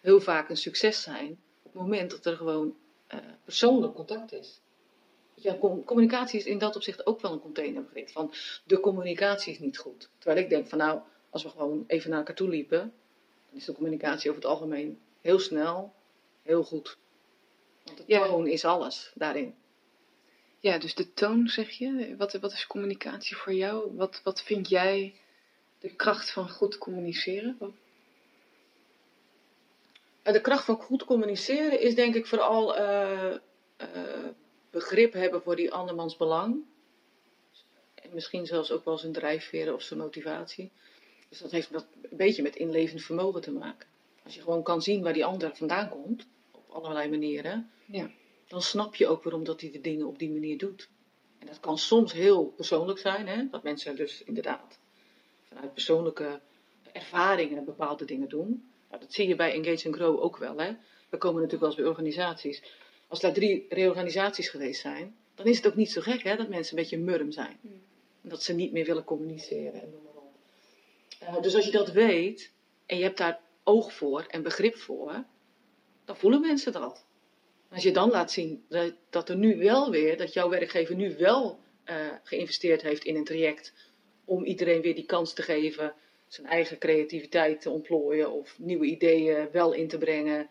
[0.00, 1.30] heel vaak een succes zijn
[1.62, 4.60] op het moment dat er gewoon eh, persoonlijk contact is.
[5.42, 8.08] Ja, com- communicatie is in dat opzicht ook wel een containerbegrip.
[8.10, 8.32] Van
[8.64, 10.08] de communicatie is niet goed.
[10.18, 12.78] Terwijl ik denk van nou, als we gewoon even naar elkaar toe liepen,
[13.50, 15.92] dan is de communicatie over het algemeen heel snel,
[16.42, 16.96] heel goed.
[17.84, 18.26] Want de Ja.
[18.26, 19.54] toon is alles daarin.
[20.60, 22.14] ja, dus de toon zeg je.
[22.18, 23.94] Wat, wat is communicatie voor jou?
[23.96, 25.14] Wat, wat vind jij
[25.78, 27.56] de kracht van goed communiceren?
[27.58, 27.72] Wat-
[30.22, 33.34] En de kracht van goed communiceren is denk ik vooral eh,
[33.76, 34.26] eh,
[34.78, 36.64] begrip hebben voor die andermans belang.
[37.94, 40.70] En misschien zelfs ook wel zijn drijfveren of zijn motivatie.
[41.28, 43.88] Dus dat heeft een beetje met inlevend vermogen te maken.
[44.24, 48.10] Als je gewoon kan zien waar die ander vandaan komt, op allerlei manieren, Ja.
[48.48, 50.88] dan snap je ook waarom dat hij de dingen op die manier doet.
[51.38, 53.48] En dat kan soms heel persoonlijk zijn, hè?
[53.50, 54.78] dat mensen dus inderdaad
[55.44, 56.40] vanuit persoonlijke
[56.92, 58.70] ervaringen bepaalde dingen doen.
[58.88, 60.58] Nou, dat zie je bij Engage and Grow ook wel.
[60.58, 60.72] Hè?
[61.08, 62.62] We komen natuurlijk wel eens bij organisaties.
[63.08, 66.48] Als daar drie reorganisaties geweest zijn, dan is het ook niet zo gek hè, dat
[66.48, 67.58] mensen een beetje murm zijn.
[67.60, 67.82] Mm.
[68.22, 70.32] En dat ze niet meer willen communiceren en noem maar op.
[71.18, 72.52] Eh, dus als je dat weet
[72.86, 75.24] en je hebt daar oog voor en begrip voor,
[76.04, 77.04] dan voelen mensen dat.
[77.70, 81.16] Als je dan laat zien dat, dat er nu wel weer, dat jouw werkgever nu
[81.16, 83.72] wel eh, geïnvesteerd heeft in een traject
[84.24, 85.94] om iedereen weer die kans te geven
[86.26, 90.48] zijn eigen creativiteit te ontplooien of nieuwe ideeën wel in te brengen.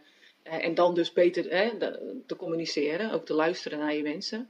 [0.49, 4.49] Eh, en dan dus beter hè, de- te communiceren, ook te luisteren naar je mensen.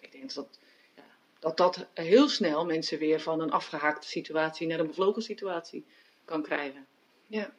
[0.00, 0.58] Ik denk dat
[0.96, 1.02] ja,
[1.38, 5.84] dat, dat heel snel mensen weer van een afgehaakte situatie naar een bevlogen situatie
[6.24, 6.86] kan krijgen.
[7.26, 7.54] Ja.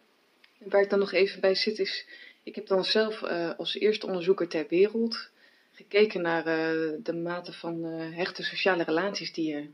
[0.57, 2.05] Waar ik dan nog even bij zit is,
[2.43, 5.29] ik heb dan zelf uh, als eerste onderzoeker ter wereld
[5.71, 9.69] gekeken naar uh, de mate van uh, hechte sociale relaties die je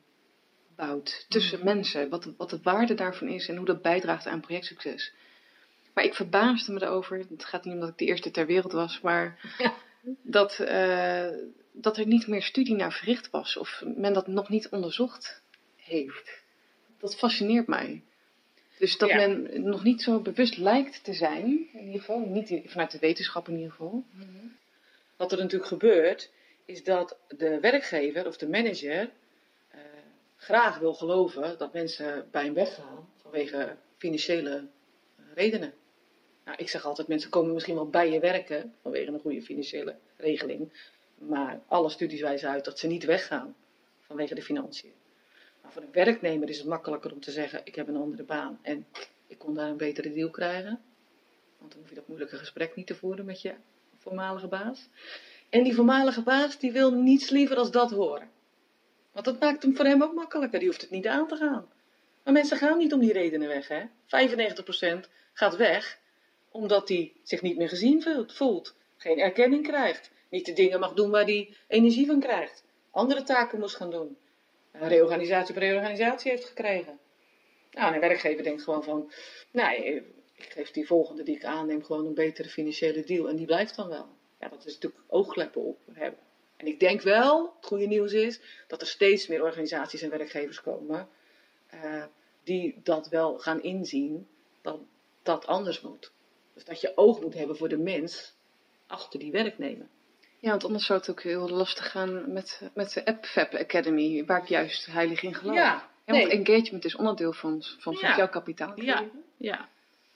[0.76, 1.66] bouwt tussen mm.
[1.66, 2.10] mensen.
[2.10, 5.14] Wat, wat de waarde daarvan is en hoe dat bijdraagt aan projectsucces.
[6.00, 9.02] Maar ik verbaasde me erover, het gaat niet omdat ik de eerste ter wereld was,
[9.02, 9.74] maar ja.
[10.22, 10.58] dat,
[11.72, 15.42] dat er niet meer studie naar verricht was of men dat nog niet onderzocht
[15.76, 16.42] heeft.
[16.98, 18.04] Dat fascineert mij.
[18.78, 22.92] Dus dat men nog niet zo bewust lijkt te zijn, in ieder geval, niet vanuit
[22.92, 24.04] de wetenschap in ieder geval.
[25.16, 26.32] Wat er natuurlijk gebeurt,
[26.66, 29.82] is dat de werkgever of de manager uh,
[30.38, 34.68] graag wil geloven dat mensen bij hem weggaan vanwege financiële
[35.34, 35.74] redenen.
[36.46, 39.96] Nou, ik zeg altijd, mensen komen misschien wel bij je werken vanwege een goede financiële
[40.18, 40.72] regeling.
[41.18, 43.56] Maar alle studies wijzen uit dat ze niet weggaan
[44.02, 44.92] vanwege de financiën.
[45.62, 48.60] Maar voor een werknemer is het makkelijker om te zeggen: ik heb een andere baan
[48.62, 48.86] en
[49.28, 50.82] ik kon daar een betere deal krijgen.
[51.58, 53.54] Want dan hoef je dat moeilijke gesprek niet te voeren met je
[53.98, 54.88] voormalige baas.
[55.50, 58.30] En die voormalige baas die wil niets liever als dat horen.
[59.12, 60.60] Want dat maakt hem voor hem ook makkelijker.
[60.60, 61.68] Die hoeft het niet aan te gaan.
[62.24, 63.68] Maar mensen gaan niet om die redenen weg.
[63.68, 63.84] Hè?
[65.06, 65.99] 95% gaat weg
[66.52, 68.76] omdat hij zich niet meer gezien voelt.
[68.98, 70.12] Geen erkenning krijgt.
[70.30, 72.64] Niet de dingen mag doen waar hij energie van krijgt.
[72.92, 74.18] Andere taken moest gaan doen
[74.72, 77.00] reorganisatie op reorganisatie heeft gekregen.
[77.72, 79.12] Nou, een werkgever denkt gewoon van,
[79.52, 79.96] nee,
[80.36, 83.76] ik geef die volgende die ik aanneem gewoon een betere financiële deal en die blijft
[83.76, 84.08] dan wel.
[84.40, 86.20] Ja, dat is natuurlijk oogkleppen op hebben.
[86.58, 90.62] En ik denk wel, het goede nieuws is, dat er steeds meer organisaties en werkgevers
[90.62, 91.10] komen
[91.74, 92.04] uh,
[92.44, 94.28] die dat wel gaan inzien,
[94.62, 94.80] dat
[95.24, 96.12] dat anders moet.
[96.60, 98.34] Dus dat je oog moet hebben voor de mens
[98.88, 99.88] achter die werknemer.
[100.40, 104.26] Ja, want anders zou het ook heel lastig gaan met, met de App Fab Academy,
[104.26, 105.56] waar ik juist heilig in geloof.
[105.56, 106.28] Ja, nee.
[106.28, 108.82] want engagement is onderdeel van, van, jouw kapitaal.
[108.82, 109.04] Ja,
[109.38, 109.70] ja.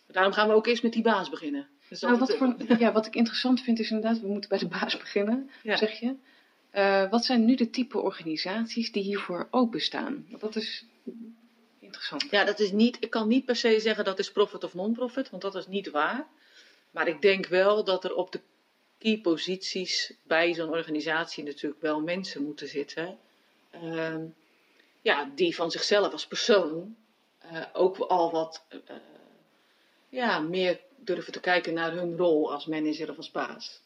[0.07, 1.67] Daarom gaan we ook eerst met die baas beginnen.
[1.99, 4.97] Nou, wat, voor, ja, wat ik interessant vind is inderdaad, we moeten bij de baas
[4.97, 6.15] beginnen, zeg je.
[6.73, 10.25] Uh, wat zijn nu de type organisaties die hiervoor openstaan?
[10.29, 10.85] Want dat is
[11.83, 12.29] interessant.
[12.29, 15.29] Ja, dat is niet, ik kan niet per se zeggen dat is profit of non-profit,
[15.29, 16.27] want dat is niet waar.
[16.91, 18.39] Maar ik denk wel dat er op de
[18.97, 23.17] key posities bij zo'n organisatie natuurlijk wel mensen moeten zitten.
[23.69, 24.25] Ehm,
[25.01, 26.95] ja, die van zichzelf als persoon
[27.51, 28.79] uh, ook al wat uh,
[30.09, 33.81] ja, meer durven te kijken naar hun rol als manager of als baas.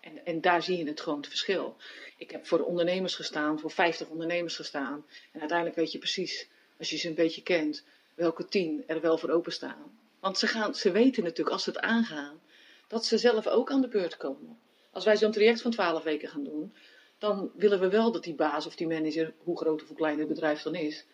[0.00, 1.76] En, en daar zie je het gewoon het verschil.
[2.16, 5.06] Ik heb voor ondernemers gestaan, voor 50 ondernemers gestaan.
[5.32, 9.18] En uiteindelijk weet je precies, als je ze een beetje kent, welke tien er wel
[9.18, 9.98] voor openstaan.
[10.20, 12.40] Want ze, gaan, ze weten natuurlijk als ze het aangaan,
[12.88, 14.58] dat ze zelf ook aan de beurt komen.
[14.90, 16.74] Als wij zo'n traject van 12 weken gaan doen,
[17.18, 20.18] dan willen we wel dat die baas of die manager, hoe groot of hoe klein
[20.18, 21.04] het bedrijf dan is,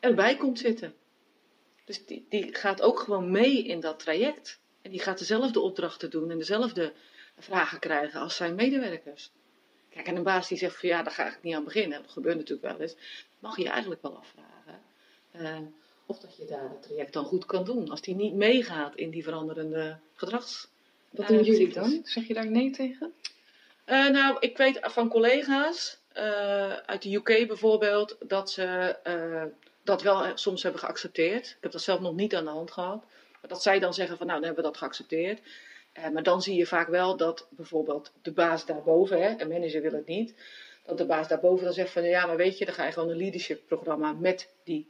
[0.00, 0.94] erbij komt zitten.
[1.84, 4.58] Dus die, die gaat ook gewoon mee in dat traject.
[4.82, 6.92] En die gaat dezelfde opdrachten doen en dezelfde
[7.38, 9.30] vragen krijgen als zijn medewerkers.
[9.90, 12.02] Kijk, en een baas die zegt van ja, daar ga ik niet aan beginnen.
[12.02, 12.96] Dat gebeurt natuurlijk wel eens.
[13.38, 14.55] Mag je je eigenlijk wel afvragen.
[15.40, 15.56] Uh,
[16.06, 17.90] of dat je daar het traject dan goed kan doen.
[17.90, 20.68] Als die niet meegaat in die veranderende gedrags
[21.16, 22.00] wat doen jullie dan?
[22.04, 23.12] Zeg je daar nee tegen?
[23.86, 29.42] Uh, nou, ik weet van collega's uh, uit de UK bijvoorbeeld dat ze uh,
[29.82, 31.46] dat wel soms hebben geaccepteerd.
[31.46, 33.04] Ik heb dat zelf nog niet aan de hand gehad.
[33.40, 35.40] Maar dat zij dan zeggen van nou, dan hebben we dat geaccepteerd.
[36.12, 39.92] maar dan zie je vaak wel dat bijvoorbeeld de baas daarboven, hè, een manager wil
[39.92, 40.34] het niet,
[40.84, 43.10] dat de baas daarboven dan zegt van ja, maar weet je, dan ga je gewoon
[43.10, 44.88] een leadership programma met die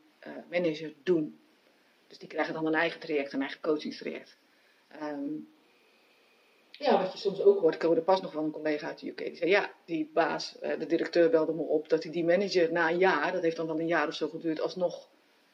[0.51, 1.39] manager doen.
[2.07, 4.37] Dus die krijgen dan een eigen traject, een eigen coachingstraject.
[5.03, 5.49] Um,
[6.71, 7.75] ja, wat je soms ook hoort.
[7.75, 9.19] Ik hoorde pas nog van een collega uit de UK.
[9.19, 12.73] Die zei, ja, die baas, eh, de directeur belde me op dat hij die manager
[12.73, 15.09] na een jaar, dat heeft dan wel een jaar of zo geduurd, alsnog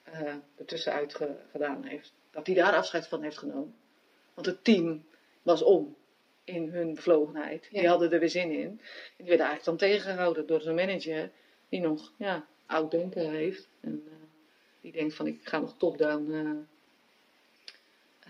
[0.08, 1.18] uh, ertussenuit
[1.50, 2.12] gedaan heeft.
[2.30, 3.74] Dat hij daar afscheid van heeft genomen.
[4.34, 5.04] Want het team
[5.42, 5.96] was om
[6.44, 7.68] in hun bevlogenheid.
[7.70, 8.68] Die hadden er weer zin in.
[8.68, 8.80] En
[9.16, 11.30] die werden eigenlijk dan tegengehouden door zijn manager,
[11.68, 13.68] die nog ja, oud denken heeft.
[13.80, 14.12] En uh,
[14.82, 16.66] die denkt van, ik ga nog top-down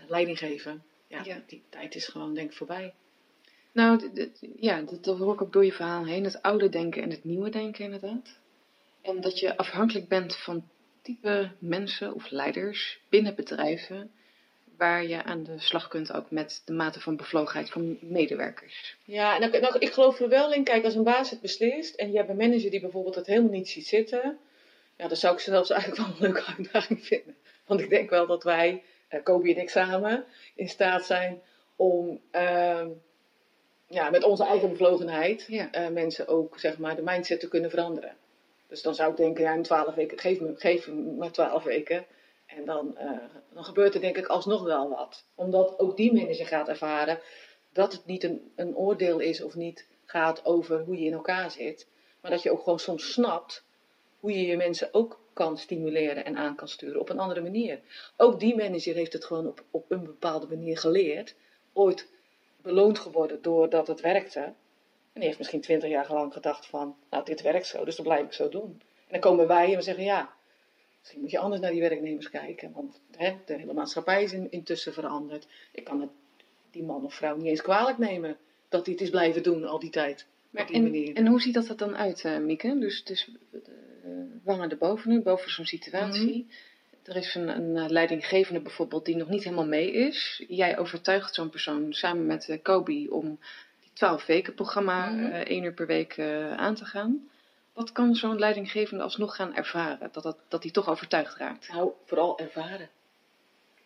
[0.07, 0.83] leiding geven
[1.21, 2.93] ja, die tijd is gewoon denk ik voorbij.
[3.71, 4.09] Nou,
[4.59, 6.23] ja, dat, dat hoor ik ook door je verhaal heen.
[6.23, 8.37] Het oude denken en het nieuwe denken inderdaad.
[9.01, 10.67] En dat je afhankelijk bent van
[11.01, 14.11] type mensen of leiders binnen bedrijven
[14.77, 18.95] waar je aan de slag kunt ook met de mate van bevlogenheid van medewerkers.
[19.05, 22.11] Ja, en nou, ik geloof er wel in, kijk, als een baas het beslist en
[22.11, 24.37] je hebt een manager die bijvoorbeeld het helemaal niet ziet zitten,
[24.97, 27.35] ja, dan zou ik zelfs eigenlijk wel een leuke uitdaging vinden.
[27.65, 30.25] Want ik denk wel dat wij uh, Kobe en ik samen
[30.55, 31.41] in staat zijn
[31.75, 32.85] om uh,
[33.87, 38.15] ja, met onze eigen bevlogenheid uh, mensen ook zeg maar, de mindset te kunnen veranderen.
[38.67, 41.63] Dus dan zou ik denken, ja, in twaalf weken, geef me, geef me maar twaalf
[41.63, 42.05] weken.
[42.45, 43.11] En dan, eh,
[43.53, 45.25] dan gebeurt er denk ik alsnog wel wat.
[45.35, 47.19] Omdat ook die manager gaat ervaren
[47.71, 51.51] dat het niet een, een oordeel is of niet gaat over hoe je in elkaar
[51.51, 51.87] zit.
[52.21, 53.65] Maar dat je ook gewoon soms snapt
[54.23, 57.79] hoe je je mensen ook kan stimuleren en aan kan sturen op een andere manier.
[58.17, 61.35] Ook die manager heeft het gewoon op, op een bepaalde manier geleerd.
[61.73, 62.07] Ooit
[62.61, 64.39] beloond geworden doordat het werkte.
[64.39, 64.55] En
[65.13, 68.25] die heeft misschien twintig jaar lang gedacht van, nou dit werkt zo, dus dat blijf
[68.25, 68.81] ik zo doen.
[68.81, 70.33] En dan komen wij en we zeggen, ja,
[70.99, 72.71] misschien moet je anders naar die werknemers kijken.
[72.71, 75.47] Want hè, de hele maatschappij is intussen veranderd.
[75.71, 76.09] Ik kan het
[76.71, 78.37] die man of vrouw niet eens kwalijk nemen
[78.69, 80.25] dat hij het is blijven doen al die tijd.
[80.49, 82.77] Maar en, en, hoe ziet dat er dan uit, uh, Mieke?
[82.79, 83.29] Dus, dus
[84.43, 86.45] wangen erboven nu, boven zo'n situatie.
[86.47, 87.11] Mhm.
[87.11, 90.43] Er is een, een, eh, leidinggevende bijvoorbeeld die nog niet helemaal mee is.
[90.47, 93.39] Jij overtuigt zo'n persoon samen met uh, Kobi om
[93.79, 96.19] die 12 weken programma mm één uur per week
[96.55, 97.29] aan te gaan.
[97.73, 100.09] Wat kan zo'n leidinggevende alsnog gaan ervaren?
[100.11, 101.73] Dat, dat, dat hij toch overtuigd raakt?
[101.73, 102.89] Nou, vooral ervaren.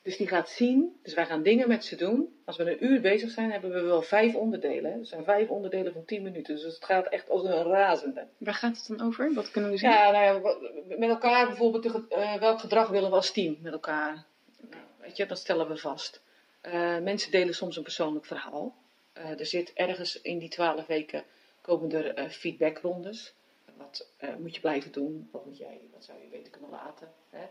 [0.08, 2.40] Dus die gaat zien, dus wij gaan dingen met ze doen.
[2.46, 4.92] Als we een uur bezig zijn, hebben we wel vijf onderdelen.
[4.92, 6.56] Er zijn vijf onderdelen van tien minuten.
[6.56, 8.28] Dus het gaat echt als een razende.
[8.38, 9.34] Waar gaat het dan over?
[9.34, 9.90] Wat kunnen we zien?
[9.90, 14.26] Ja, nou ja, met elkaar bijvoorbeeld, uh, welk gedrag willen we als team met elkaar?
[14.70, 16.22] Nou, weet je, dat stellen we vast.
[16.66, 18.76] Uh, mensen delen soms een persoonlijk verhaal.
[19.18, 21.24] Uh, er zit ergens in die twaalf weken
[21.62, 23.34] komen er feedbackrondes.
[23.78, 25.30] Wat moet je blijven doen?
[25.32, 27.12] Wat, moet jij, wat zou je beter kunnen laten?
[27.30, 27.46] Hè?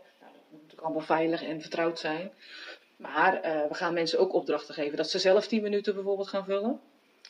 [0.49, 2.31] Moet natuurlijk allemaal veilig en vertrouwd zijn.
[2.97, 6.45] Maar uh, we gaan mensen ook opdrachten geven dat ze zelf 10 minuten bijvoorbeeld gaan
[6.45, 6.79] vullen.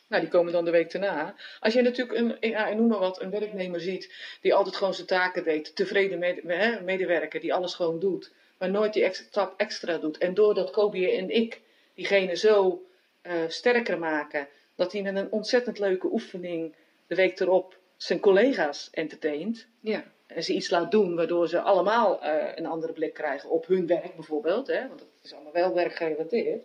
[0.08, 1.36] Nou, die komen dan de week erna.
[1.60, 5.08] Als je natuurlijk een, ja, noem maar wat, een werknemer ziet die altijd gewoon zijn
[5.08, 10.17] taken deed, tevreden med, medewerker die alles gewoon doet, maar nooit die extra, extra doet.
[10.17, 11.62] En doordat Kobi en ik
[11.93, 12.86] diegene zo
[13.23, 16.75] uh, sterker maken, dat hij met een ontzettend leuke oefening
[17.08, 19.67] de week erop zijn collega's entertaint.
[19.80, 20.03] Ja
[20.40, 24.16] ze iets laat doen waardoor ze allemaal uh, een andere blik krijgen op hun werk
[24.16, 26.62] bijvoorbeeld, hè, want dat is allemaal wel werkgerelateerd.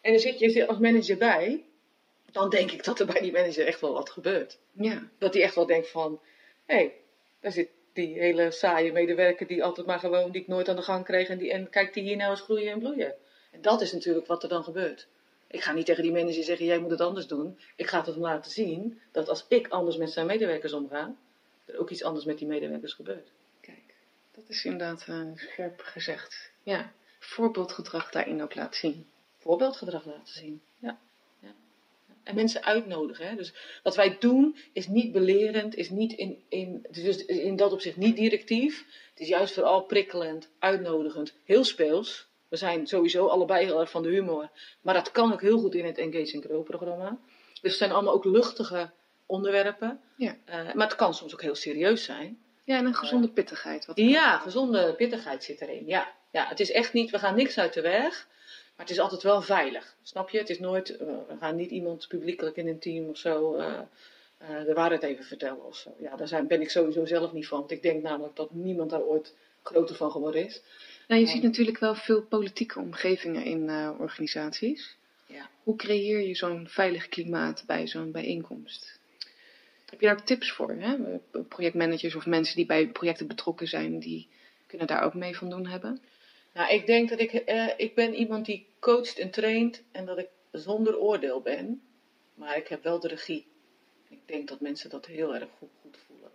[0.00, 1.64] En dan zit je als manager bij,
[2.32, 4.58] dan denk ik dat er bij die manager echt wel wat gebeurt.
[4.72, 5.08] Ja.
[5.18, 6.20] Dat hij echt wel denkt van,
[6.66, 6.94] hé, hey,
[7.40, 10.82] daar zit die hele saaie medewerker die altijd maar gewoon, die ik nooit aan de
[10.82, 13.14] gang kreeg en, die, en kijkt die hier nou eens groeien en bloeien.
[13.50, 15.06] En dat is natuurlijk wat er dan gebeurt.
[15.46, 17.58] Ik ga niet tegen die manager zeggen, jij moet het anders doen.
[17.76, 21.14] Ik ga het hem laten zien dat als ik anders met zijn medewerkers omga,
[21.68, 23.30] er ook iets anders met die medewerkers gebeurt.
[23.60, 23.94] Kijk,
[24.34, 26.52] dat is inderdaad uh, scherp gezegd.
[26.62, 29.06] Ja, voorbeeldgedrag daarin ook laten zien.
[29.36, 30.98] Voorbeeldgedrag laten zien, ja.
[31.40, 31.54] ja.
[32.22, 33.28] En mensen uitnodigen.
[33.28, 33.36] Hè?
[33.36, 37.96] Dus wat wij doen is niet belerend, is niet in, in, dus in dat opzicht
[37.96, 38.84] niet directief.
[39.10, 42.26] Het is juist vooral prikkelend, uitnodigend, heel speels.
[42.48, 44.50] We zijn sowieso allebei heel erg van de humor.
[44.80, 47.18] Maar dat kan ook heel goed in het Engage and Grow programma.
[47.60, 48.90] Dus het zijn allemaal ook luchtige
[49.28, 50.00] onderwerpen.
[50.16, 50.36] Ja.
[50.48, 52.38] Uh, maar het kan soms ook heel serieus zijn.
[52.64, 53.86] Ja, en een gezonde pittigheid.
[53.86, 55.86] Wat ja, gezonde pittigheid zit erin.
[55.86, 56.12] Ja.
[56.30, 58.26] ja, het is echt niet, we gaan niks uit de weg.
[58.76, 59.96] Maar het is altijd wel veilig.
[60.02, 60.38] Snap je?
[60.38, 63.80] Het is nooit, uh, we gaan niet iemand publiekelijk in een team of zo uh,
[64.38, 65.94] de waarheid even vertellen of zo.
[65.98, 67.58] Ja, daar zijn, ben ik sowieso zelf niet van.
[67.58, 70.62] Want ik denk namelijk dat niemand daar ooit groter van geworden is.
[71.08, 74.96] Nou, je ziet natuurlijk wel veel politieke omgevingen in organisaties.
[75.26, 75.48] Ja.
[75.62, 78.97] Hoe creëer je zo'n veilig klimaat bij zo'n bijeenkomst?
[79.90, 80.70] Heb je daar tips voor?
[80.70, 81.18] Hè?
[81.48, 84.28] Projectmanagers of mensen die bij projecten betrokken zijn, die
[84.66, 86.00] kunnen daar ook mee van doen hebben?
[86.54, 90.18] Nou, ik denk dat ik, eh, ik ben iemand die coacht en traint en dat
[90.18, 91.82] ik zonder oordeel ben.
[92.34, 93.46] Maar ik heb wel de regie.
[94.08, 96.30] Ik denk dat mensen dat heel erg goed, goed voelen.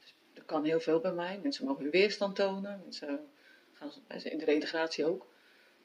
[0.00, 1.38] Dus er kan heel veel bij mij.
[1.42, 2.80] Mensen mogen hun weerstand tonen.
[2.82, 3.28] Mensen
[3.72, 3.90] gaan
[4.22, 5.26] in de reintegratie ook.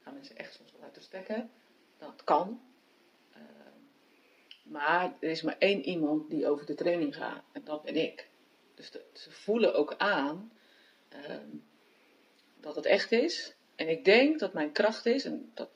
[0.02, 1.50] Gaan mensen echt soms wel uit de stekken.
[1.98, 2.60] Dat kan.
[4.68, 7.42] Maar er is maar één iemand die over de training gaat.
[7.52, 8.28] En dat ben ik.
[8.74, 10.52] Dus ze voelen ook aan
[11.08, 11.48] ehm,
[12.60, 13.54] dat het echt is.
[13.74, 15.70] En ik denk dat mijn kracht is, en dat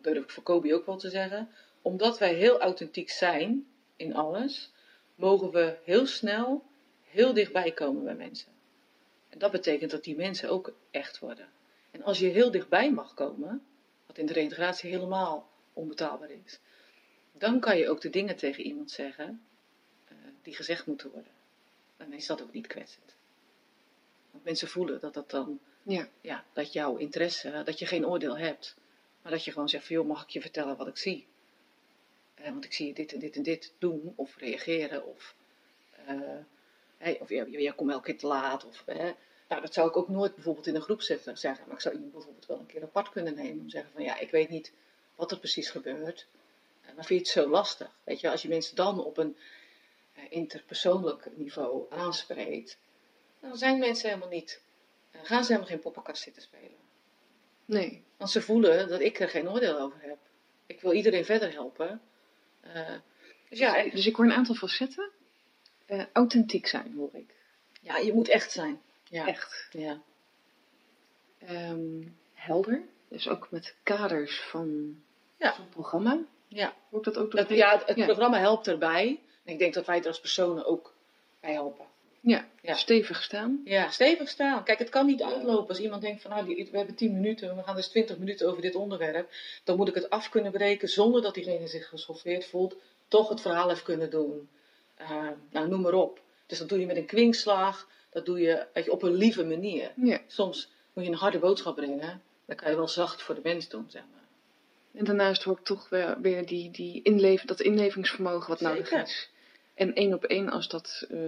[0.00, 1.48] durf ik voor Kobe ook wel te zeggen,
[1.82, 4.72] omdat wij heel authentiek zijn in alles,
[5.14, 6.64] mogen we heel snel
[7.10, 8.52] heel dichtbij komen bij mensen.
[9.28, 11.48] En dat betekent dat die mensen ook echt worden.
[11.90, 13.66] En als je heel dichtbij mag komen,
[14.06, 16.60] wat in de reintegratie helemaal onbetaalbaar is,
[17.38, 19.42] dan kan je ook de dingen tegen iemand zeggen
[20.08, 21.32] uh, die gezegd moeten worden.
[21.96, 23.14] Dan is dat ook niet kwetsend.
[24.30, 26.08] Want mensen voelen dat dat dan, ja.
[26.20, 28.76] Ja, dat jouw interesse, dat je geen oordeel hebt.
[29.22, 31.26] Maar dat je gewoon zegt van, joh, mag ik je vertellen wat ik zie?
[32.40, 35.34] Uh, want ik zie je dit en dit en dit doen, of reageren, of,
[36.08, 36.20] uh,
[36.98, 38.84] hey, of jij, jij komt elke keer te laat, of...
[39.48, 42.12] nou, dat zou ik ook nooit bijvoorbeeld in een groep zeggen, maar ik zou iemand
[42.12, 43.58] bijvoorbeeld wel een keer apart kunnen nemen.
[43.58, 44.72] Om te zeggen van, ja, ik weet niet
[45.14, 46.26] wat er precies gebeurt.
[46.96, 47.90] Maar vind je het zo lastig?
[48.04, 49.36] Weet je, als je mensen dan op een
[50.16, 52.78] uh, interpersoonlijk niveau aanspreekt,
[53.40, 54.60] dan zijn mensen helemaal niet,
[55.12, 56.76] uh, gaan ze helemaal geen poppenkast zitten spelen.
[57.64, 58.04] Nee.
[58.16, 60.18] Want ze voelen dat ik er geen oordeel over heb.
[60.66, 62.00] Ik wil iedereen verder helpen.
[62.60, 62.94] Eh,
[63.48, 65.10] dus ja, Dus, dus ik hoor een aantal facetten.
[65.86, 67.34] Eh, authentiek zijn, hoor ik.
[67.80, 68.80] ja, je moet echt zijn.
[69.08, 69.26] Ja.
[69.26, 69.68] Echt.
[69.70, 70.00] Ja.
[71.38, 72.02] Ehm,
[72.34, 72.82] helder.
[73.08, 74.96] Dus ook met kaders van
[75.36, 75.54] Ja.
[75.54, 76.18] zo'n programma.
[76.48, 76.74] Ja.
[76.90, 78.04] Ik dat ook Dat, ja, het, het Ja.
[78.04, 79.20] programma helpt erbij.
[79.44, 80.94] En ik denk dat wij er als personen ook
[81.40, 81.84] bij helpen.
[82.20, 82.74] Ja, Ja.
[82.74, 83.60] stevig staan.
[83.64, 84.64] Ja, stevig staan.
[84.64, 87.62] Kijk, het kan niet uitlopen als iemand denkt van nou, we hebben 10 minuten, we
[87.62, 89.30] gaan dus 20 minuten over dit onderwerp.
[89.64, 92.76] Dan moet ik het af kunnen breken zonder dat diegene zich geschoffeerd voelt.
[93.08, 94.48] Toch het verhaal heeft kunnen doen.
[94.94, 96.20] Eh, nou, noem maar op.
[96.46, 97.88] Dus dat doe je met een kwinkslag.
[98.10, 99.92] Dat doe je weet je, op een lieve manier.
[99.96, 100.20] Ja.
[100.26, 102.22] Soms moet je een harde boodschap brengen.
[102.46, 104.24] Dan kan je wel zacht voor de mens doen, zeg maar.
[104.96, 109.30] En daarnaast hoor ik toch weer, weer die, die inleef, dat inlevingsvermogen wat nodig is.
[109.74, 111.18] En één op één als dat eh,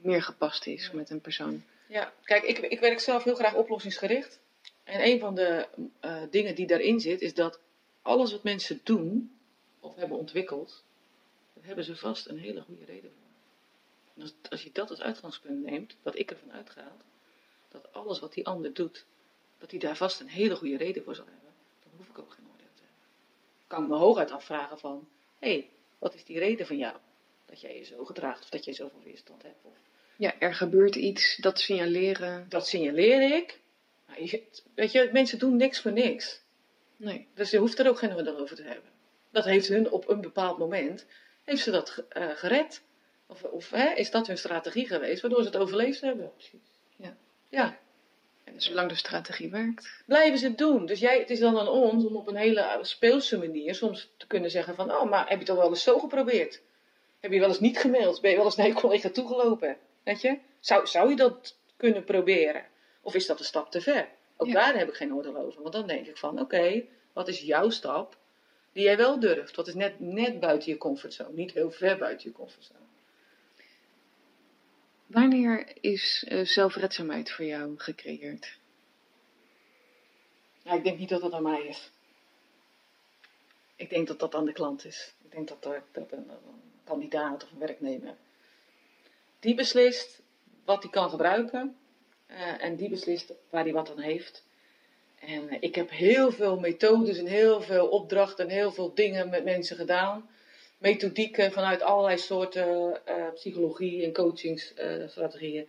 [0.00, 0.94] meer gepast is Ja.
[0.94, 1.62] met een persoon.
[1.86, 4.40] Ja, kijk, ik, ik werk zelf heel graag oplossingsgericht.
[4.84, 5.66] En een van de
[6.00, 7.60] eh, dingen die daarin zit, is dat
[8.02, 9.36] alles wat mensen doen
[9.80, 10.84] of hebben ontwikkeld,
[11.54, 13.26] daar hebben ze vast een hele goede reden voor.
[14.14, 16.96] En als, als je dat als uitgangspunt neemt, wat ik ervan uitga,
[17.68, 19.04] dat alles wat die ander doet,
[19.58, 21.50] dat hij daar vast een hele goede reden voor zal hebben,
[21.82, 23.06] dan hoef ik ook geen oordeel te hebben.
[23.68, 25.08] Kan ik me hooguit afvragen van,
[25.38, 26.96] hé, hey, wat is die reden van jou?
[27.46, 29.64] Dat jij je zo gedraagt of dat jij zoveel weerstand hebt.
[29.64, 29.72] Of
[30.16, 32.46] Ja, er gebeurt iets, dat signaleren.
[32.48, 33.60] dat signaleer ik.
[34.06, 34.42] Maar je,
[34.74, 36.42] weet je, mensen doen niks voor niks.
[36.96, 37.26] Nee.
[37.34, 38.90] Dus je hoeft er ook geen oordeel over te hebben.
[39.30, 41.06] Dat heeft hun op een bepaald moment,
[41.44, 42.82] heeft ze dat eh, gered.
[43.26, 46.32] Of, of hè, is dat hun strategie geweest, waardoor ze het overleefd hebben.
[46.32, 46.60] Precies.
[46.96, 47.16] Ja.
[47.48, 47.78] Ja.
[48.54, 50.02] En zolang de strategie werkt.
[50.06, 50.86] Blijven ze het doen.
[50.86, 54.26] Dus jij, het is dan aan ons om op een hele speelse manier soms te
[54.26, 56.60] kunnen zeggen van, oh, maar heb je het al wel eens zo geprobeerd?
[57.20, 58.20] Heb je wel eens niet gemaild?
[58.20, 59.76] Ben je wel eens naar je collega toegelopen?
[60.02, 60.38] Weet je?
[60.60, 62.64] Zou, zou je dat kunnen proberen?
[63.00, 64.08] Of is dat een stap te ver?
[64.36, 64.52] Ook Ja.
[64.54, 65.62] daar heb ik geen oordeel over.
[65.62, 66.82] Want dan denk ik van, oké,
[67.12, 68.16] wat is jouw stap
[68.72, 69.56] die jij wel durft?
[69.56, 72.87] Wat is net, net buiten je comfortzone, niet heel ver buiten je comfortzone.
[75.08, 78.58] Wanneer is eh, zelfredzaamheid voor jou gecreëerd?
[80.64, 81.90] Ik denk niet dat dat aan mij is.
[83.76, 85.12] Ik denk dat dat aan de klant is.
[85.24, 86.30] Ik denk dat, er, dat een,
[86.84, 88.16] kandidaat of een werknemer.
[89.40, 90.20] Die beslist
[90.64, 91.76] wat hij kan gebruiken.
[92.26, 94.44] eh, en die beslist waar hij wat aan heeft.
[95.18, 99.44] En ik heb heel veel methodes en heel veel opdrachten en heel veel dingen met
[99.44, 100.30] mensen gedaan.
[100.78, 105.68] Methodieken vanuit allerlei soorten eh, psychologie en coachingsstrategieën.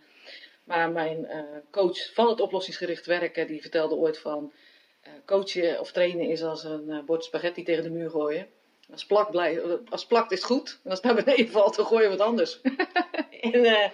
[0.64, 4.52] maar mijn eh, coach van het oplossingsgericht werken, die vertelde ooit van...
[5.00, 8.48] eh, coachen of trainen is als een eh, bord spaghetti tegen de muur gooien.
[8.90, 10.80] Als plakt, blij, als plakt is het goed.
[10.84, 12.60] En als het naar beneden valt, dan gooi je wat anders.
[13.40, 13.90] en, eh,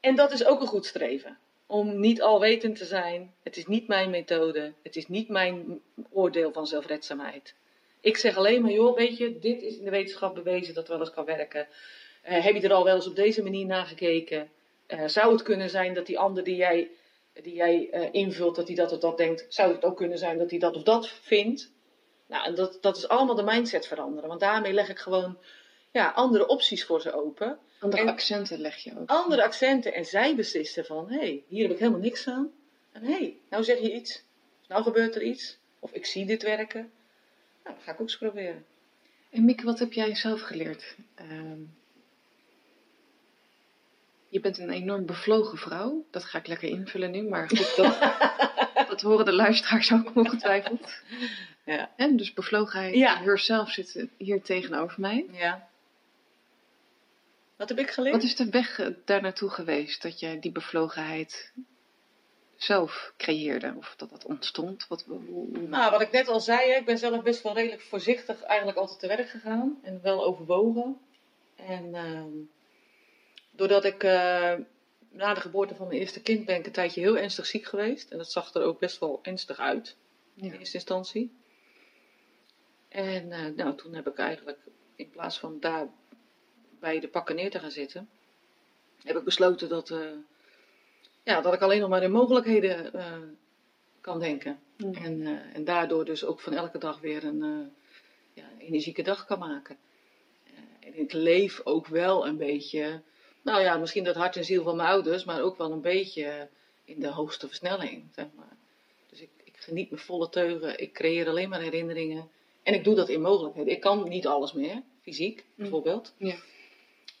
[0.00, 1.38] en dat is ook een goed streven.
[1.66, 3.34] Om niet alwetend te zijn.
[3.42, 4.72] Het is niet mijn methode.
[4.82, 7.54] Het is niet mijn oordeel van zelfredzaamheid.
[8.06, 10.98] Ik zeg alleen maar, joh, weet je, dit is in de wetenschap bewezen dat wel
[10.98, 11.68] eens kan werken.
[12.22, 14.50] Eh, heb je er al wel eens op deze manier naar gekeken?
[14.86, 16.90] Eh, zou het kunnen zijn dat die ander die jij,
[17.32, 19.46] die jij eh, invult, dat hij dat of dat denkt?
[19.48, 21.70] Zou het ook kunnen zijn dat hij dat of dat vindt?
[22.26, 24.28] Nou, en dat, dat is allemaal de mindset veranderen.
[24.28, 25.38] Want daarmee leg ik gewoon
[25.92, 27.58] ja, andere opties voor ze open.
[27.80, 29.08] Andere En- accenten leg je ook.
[29.10, 29.94] Andere accenten.
[29.94, 32.52] En zij beslissen van, hé, hey, hier heb ik helemaal niks aan.
[32.92, 34.24] En hé, hey, nou zeg je iets.
[34.68, 35.58] Nou gebeurt er iets.
[35.80, 36.90] Of ik zie dit werken.
[37.66, 38.64] Nou, dat ga ik ook eens proberen.
[39.30, 40.96] En Mieke, wat heb jij zelf geleerd?
[41.14, 41.60] Ehm,
[44.28, 46.04] je bent een enorm bevlogen vrouw.
[46.10, 47.98] Dat ga ik lekker invullen nu, maar goed, dat,
[48.88, 50.94] dat horen de luisteraars ook ongetwijfeld.
[51.64, 51.90] Ja.
[51.96, 53.36] Hè, dus bevlogenheid, Ja.
[53.36, 55.26] zelf zit hier tegenover mij.
[55.32, 55.68] Ja.
[57.56, 58.14] Wat heb ik geleerd?
[58.14, 61.52] Wat is de weg eh, daar naartoe geweest dat je die bevlogenheid
[62.56, 63.74] zelf creëerde?
[63.76, 64.86] Of dat dat ontstond?
[64.88, 65.04] Wat,
[65.68, 68.78] Nou, wat ik net al zei, hè, ik ben zelf best wel redelijk voorzichtig eigenlijk
[68.78, 69.78] altijd te werk gegaan.
[69.82, 70.98] En wel overwogen.
[71.56, 72.30] En ehm,
[73.50, 74.54] doordat ik eh,
[75.10, 78.10] na de geboorte van mijn eerste kind ben ik een tijdje heel ernstig ziek geweest.
[78.10, 79.96] En dat zag er ook best wel ernstig uit.
[80.34, 80.44] ja.
[80.44, 81.32] in eerste instantie.
[82.88, 84.58] En eh, nou, toen heb ik eigenlijk,
[84.96, 85.88] in plaats van daar
[86.80, 88.08] bij de pakken neer te gaan zitten,
[89.02, 90.10] heb ik besloten dat, eh,
[91.26, 93.12] ja, dat ik alleen nog maar in mogelijkheden eh,
[94.00, 94.58] kan denken.
[94.76, 94.90] Ja.
[94.92, 97.66] En, eh, en daardoor dus ook van elke dag weer een eh,
[98.32, 99.76] ja, energieke dag kan maken.
[100.80, 103.00] En ik leef ook wel een beetje,
[103.42, 106.48] nou ja, misschien dat hart en ziel van mijn ouders, maar ook wel een beetje
[106.84, 108.56] in de hoogste versnelling, zeg maar.
[109.10, 112.30] Dus ik, ik geniet me volle teugen, ik creëer alleen maar herinneringen.
[112.62, 113.72] En ik doe dat in mogelijkheden.
[113.72, 116.14] Ik kan niet alles meer, fysiek bijvoorbeeld.
[116.16, 116.36] Ja.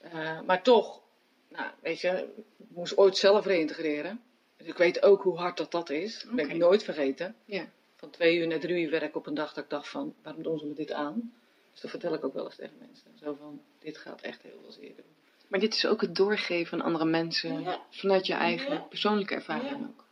[0.00, 1.00] Eh, maar toch,
[1.48, 2.08] nou, weet je,
[2.58, 4.20] ik moest ooit zelf reïntegreren.
[4.56, 6.22] Dus ik weet ook hoe hard dat dat is.
[6.22, 6.54] Dat ben Oké.
[6.54, 7.34] ik nooit vergeten.
[7.44, 7.68] Ja.
[7.96, 10.42] Van twee uur naar drie uur werk op een dag dat ik dacht van, waarom
[10.42, 11.32] doen ze me dit aan?
[11.72, 13.10] Dus dat vertel ik ook wel eens tegen mensen.
[13.22, 15.04] Zo van, dit gaat echt heel veel zeer doen.
[15.48, 17.80] Maar dit is ook het doorgeven aan andere mensen Ja.
[17.90, 18.78] vanuit je eigen Ja.
[18.80, 19.86] persoonlijke ervaring Ja.
[19.86, 20.04] ook.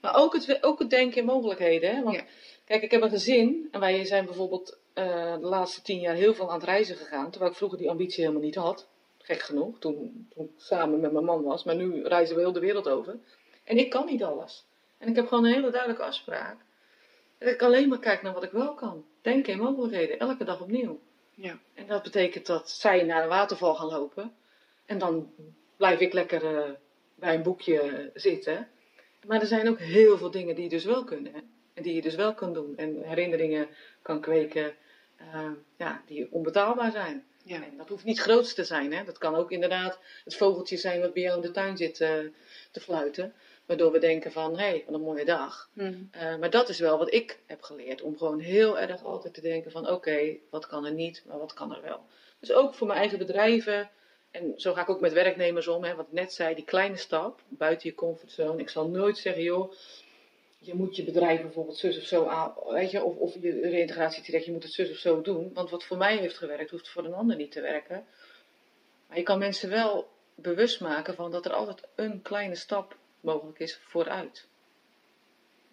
[0.00, 1.96] Maar ook het, ook het denken in mogelijkheden.
[1.96, 2.02] Hè?
[2.02, 2.24] Want Ja.
[2.64, 6.34] kijk, ik heb een gezin en wij zijn bijvoorbeeld eh, de laatste tien jaar heel
[6.34, 7.30] veel aan het reizen gegaan.
[7.30, 8.86] Terwijl ik vroeger die ambitie helemaal niet had.
[9.28, 11.64] Gek genoeg, toen, toen ik samen met mijn man was.
[11.64, 13.18] Maar nu reizen we heel de wereld over.
[13.64, 14.66] En ik kan niet alles.
[14.98, 16.56] En ik heb gewoon een hele duidelijke afspraak.
[17.38, 19.04] Dat ik alleen maar kijk naar wat ik wel kan.
[19.22, 21.00] Denken in mogelijkheden, elke dag opnieuw.
[21.34, 21.58] Ja.
[21.74, 24.34] En dat betekent dat zij naar een waterval gaan lopen.
[24.86, 25.32] En dan
[25.76, 26.70] blijf ik lekker eh,
[27.14, 28.68] bij een boekje zitten.
[29.26, 31.32] Maar er zijn ook heel veel dingen die je dus wel kunnen.
[31.32, 31.40] Hè?
[31.74, 32.76] En die je dus wel kan doen.
[32.76, 33.68] En herinneringen
[34.02, 34.74] kan kweken
[35.16, 37.26] eh, ja, die onbetaalbaar zijn.
[37.48, 37.64] Ja.
[37.64, 38.92] En dat hoeft niet groots te zijn.
[38.92, 39.04] Hè?
[39.04, 42.18] Dat kan ook inderdaad het vogeltje zijn wat bij jou in de tuin zit eh,
[42.70, 43.34] te fluiten.
[43.66, 45.68] Waardoor we denken van, hé, hey, wat een mooie dag.
[45.72, 45.94] Hm.
[46.10, 48.02] Eh, maar dat is wel wat ik heb geleerd.
[48.02, 51.52] Om gewoon heel erg altijd te denken van oké, wat kan er niet, maar wat
[51.52, 52.06] kan er wel.
[52.40, 53.90] Dus ook voor mijn eigen bedrijven.
[54.30, 55.84] En zo ga ik ook met werknemers om.
[55.84, 58.60] Hè, wat ik net zei, die kleine stap buiten je comfortzone.
[58.60, 59.72] Ik zal nooit zeggen, joh,
[60.58, 64.44] je moet je bedrijf bijvoorbeeld zus of zo aan, weet je, of, of je reïntegratietraject,
[64.46, 65.50] je moet het zus of zo doen.
[65.54, 68.06] Want wat voor mij heeft gewerkt, hoeft voor een ander niet te werken.
[69.06, 73.58] Maar je kan mensen wel bewust maken van dat er altijd een kleine stap mogelijk
[73.58, 74.46] is vooruit.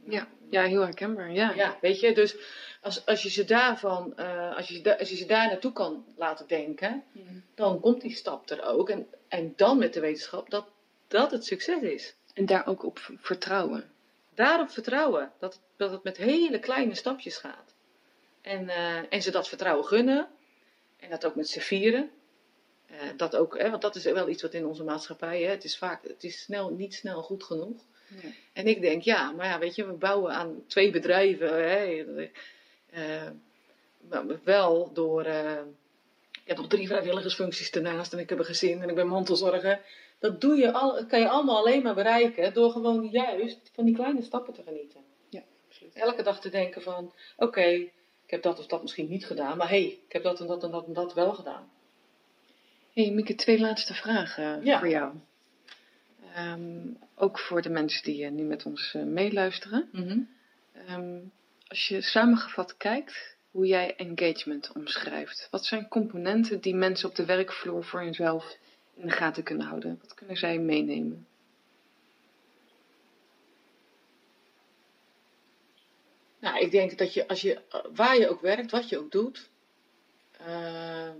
[0.07, 0.27] Ja.
[0.49, 1.31] ja, heel herkenbaar.
[1.31, 1.53] Ja.
[1.55, 2.35] Ja, weet je, dus
[2.81, 6.05] als, als je ze daarvan, eh, als, je, da- als je ze daar naartoe kan
[6.17, 7.19] laten denken, Hm.
[7.55, 8.89] dan komt die stap er ook.
[8.89, 10.67] En, en dan met de wetenschap dat
[11.07, 12.15] dat het succes is.
[12.33, 13.89] En daar ook op vertrouwen.
[14.35, 17.75] Daarop vertrouwen, dat, dat het met hele kleine stapjes gaat.
[18.41, 20.27] En, eh, en ze dat vertrouwen gunnen.
[20.97, 22.11] En dat ook met ze vieren.
[22.85, 25.63] Eh, dat ook, hè, want dat is wel iets wat in onze maatschappij, hè, het
[25.63, 27.83] is vaak, het is snel, niet snel goed genoeg.
[28.53, 31.69] En ik denk, ja, maar ja, weet je, we bouwen aan twee bedrijven.
[31.69, 32.05] Hè,
[32.89, 33.29] eh,
[34.09, 35.25] maar wel door.
[35.25, 39.81] ik heb nog drie vrijwilligersfuncties ernaast en ik heb een gezin en ik ben mantelzorger.
[40.19, 43.95] Dat doe je al, kan je allemaal alleen maar bereiken door gewoon juist van die
[43.95, 45.01] kleine stappen te genieten.
[45.67, 45.95] Absoluut.
[45.95, 47.91] Elke dag te denken van, oké, ik
[48.31, 50.63] heb dat of dat misschien niet gedaan, maar hé, hey, ik heb dat en dat
[50.63, 51.69] en dat en dat wel gedaan.
[52.93, 54.79] Hey Mieke, twee laatste vragen Ja.
[54.79, 55.13] voor jou.
[56.33, 59.89] Ehm, ook voor de mensen die eh, nu met ons eh, meeluisteren.
[60.87, 61.19] Ehm,
[61.67, 67.25] als je samengevat kijkt hoe jij engagement omschrijft, wat zijn componenten die mensen op de
[67.25, 68.57] werkvloer voor hunzelf
[68.95, 69.99] in de gaten kunnen houden?
[70.01, 71.27] Wat kunnen zij meenemen?
[76.39, 77.61] Nou, ik denk dat je, als je,
[77.93, 79.49] waar je ook werkt, wat je ook doet,
[80.31, 81.11] eh,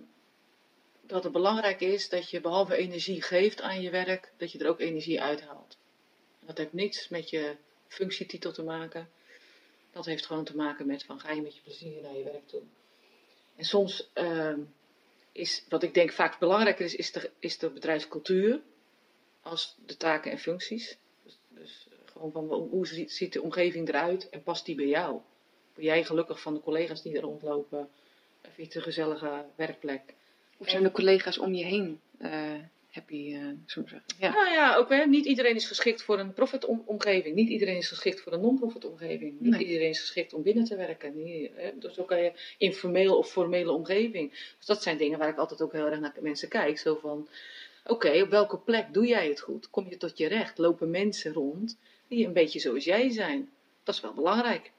[1.01, 4.69] dat het belangrijk is dat je behalve energie geeft aan je werk, dat je er
[4.69, 5.77] ook energie uithaalt.
[6.45, 7.55] Dat heeft niets met je
[7.87, 9.09] functietitel te maken.
[9.91, 12.47] Dat heeft gewoon te maken met van ga je met je plezier naar je werk
[12.47, 12.61] toe.
[13.55, 14.53] En soms eh,
[15.35, 18.61] is, wat ik denk vaak belangrijker is, is de, is de bedrijfscultuur
[19.41, 20.97] als de taken en functies.
[21.23, 25.11] Dus, dus gewoon van hoe hoe ziet, de omgeving eruit en past die bij jou?
[25.73, 27.89] Word jij gelukkig van de collega's die er rondlopen?
[28.41, 30.13] Vind je het een gezellige werkplek?
[30.57, 32.53] Of zijn de collega's om je heen eh,
[32.95, 34.03] happy, eh zullen we zeggen?
[34.19, 34.29] Ja.
[34.31, 37.35] Nou ja, ook hè, niet iedereen is geschikt voor een profit-omgeving.
[37.35, 39.39] Niet iedereen is geschikt voor een non-profit-omgeving.
[39.39, 39.65] Niet Nee.
[39.65, 41.23] iedereen is geschikt om binnen te werken.
[41.23, 44.29] Nee, hè, dus ook kan je informeel of formele omgeving.
[44.57, 46.77] Dus dat zijn dingen waar ik altijd ook heel erg naar mensen kijk.
[46.77, 47.27] Zo van,
[47.85, 49.69] oké, op welke plek doe jij het goed?
[49.69, 50.57] Kom je tot je recht?
[50.57, 51.77] Lopen mensen rond
[52.07, 53.49] die een beetje zoals jij zijn?
[53.83, 54.71] Dat is wel belangrijk.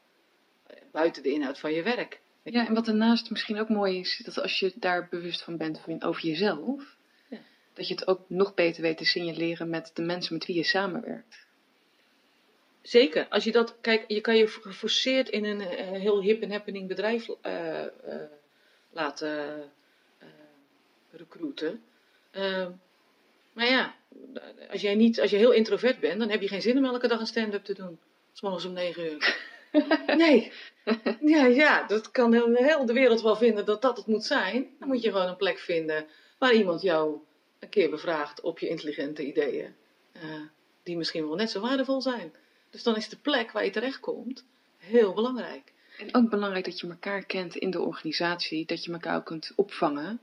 [0.92, 2.20] Buiten de inhoud van je werk.
[2.42, 5.80] ja, en wat daarnaast misschien ook mooi is, dat als je daar bewust van bent
[5.80, 6.96] van, over jezelf.
[7.76, 10.64] Dat je het ook nog beter weet te signaleren met de mensen met wie je
[10.64, 11.44] samenwerkt.
[12.82, 13.26] Zeker.
[13.28, 16.88] Als je dat, kijk, je kan je geforceerd in een eh, heel hip en happening
[16.88, 17.90] bedrijf eh, eh,
[18.90, 19.70] laten
[21.10, 21.82] recruiten.
[22.30, 22.66] Eh,
[23.52, 23.94] maar ja,
[24.70, 27.08] als jij niet, als je heel introvert bent, dan heb je geen zin om elke
[27.08, 27.98] dag een stand-up te doen.
[28.32, 29.44] S morgens om negen uur.
[30.16, 30.52] Nee.
[31.20, 34.66] Ja, ja, dat kan heel, heel de wereld wel vinden dat dat het moet zijn.
[34.78, 36.06] Dan moet je gewoon een plek vinden
[36.38, 37.18] waar iemand jou
[37.58, 39.74] een keer bevraagt op je intelligente ideeën.
[40.12, 40.22] eh,
[40.82, 42.32] die misschien wel net zo waardevol zijn.
[42.70, 44.44] Dus dan is de plek waar je terechtkomt
[44.76, 45.72] heel belangrijk.
[45.98, 49.52] En ook belangrijk dat je elkaar kent in de organisatie, dat je elkaar ook kunt
[49.56, 50.20] opvangen.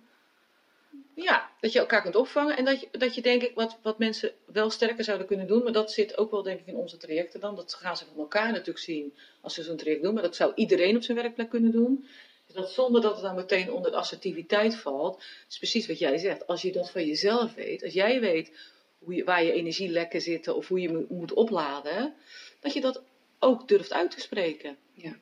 [1.16, 3.98] Ja, dat je elkaar kunt opvangen en dat je, dat je denk ik, wat, wat
[3.98, 6.98] mensen wel sterker zouden kunnen doen, maar dat zit ook wel denk ik in onze
[6.98, 7.56] trajecten dan.
[7.56, 10.52] Dat gaan ze van elkaar natuurlijk zien als ze zo'n traject doen, maar dat zou
[10.56, 12.06] iedereen op zijn werkplek kunnen doen.
[12.54, 16.47] Dat zonder dat het dan meteen onder de assertiviteit valt, is precies wat jij zegt.
[16.47, 18.51] Als je dat van jezelf weet, als jij weet
[18.99, 22.14] hoe je, waar je energielekken zitten of hoe je mo- moet opladen,
[22.60, 23.01] dat je dat
[23.39, 24.78] ook durft uit te spreken.
[24.93, 25.16] Ja.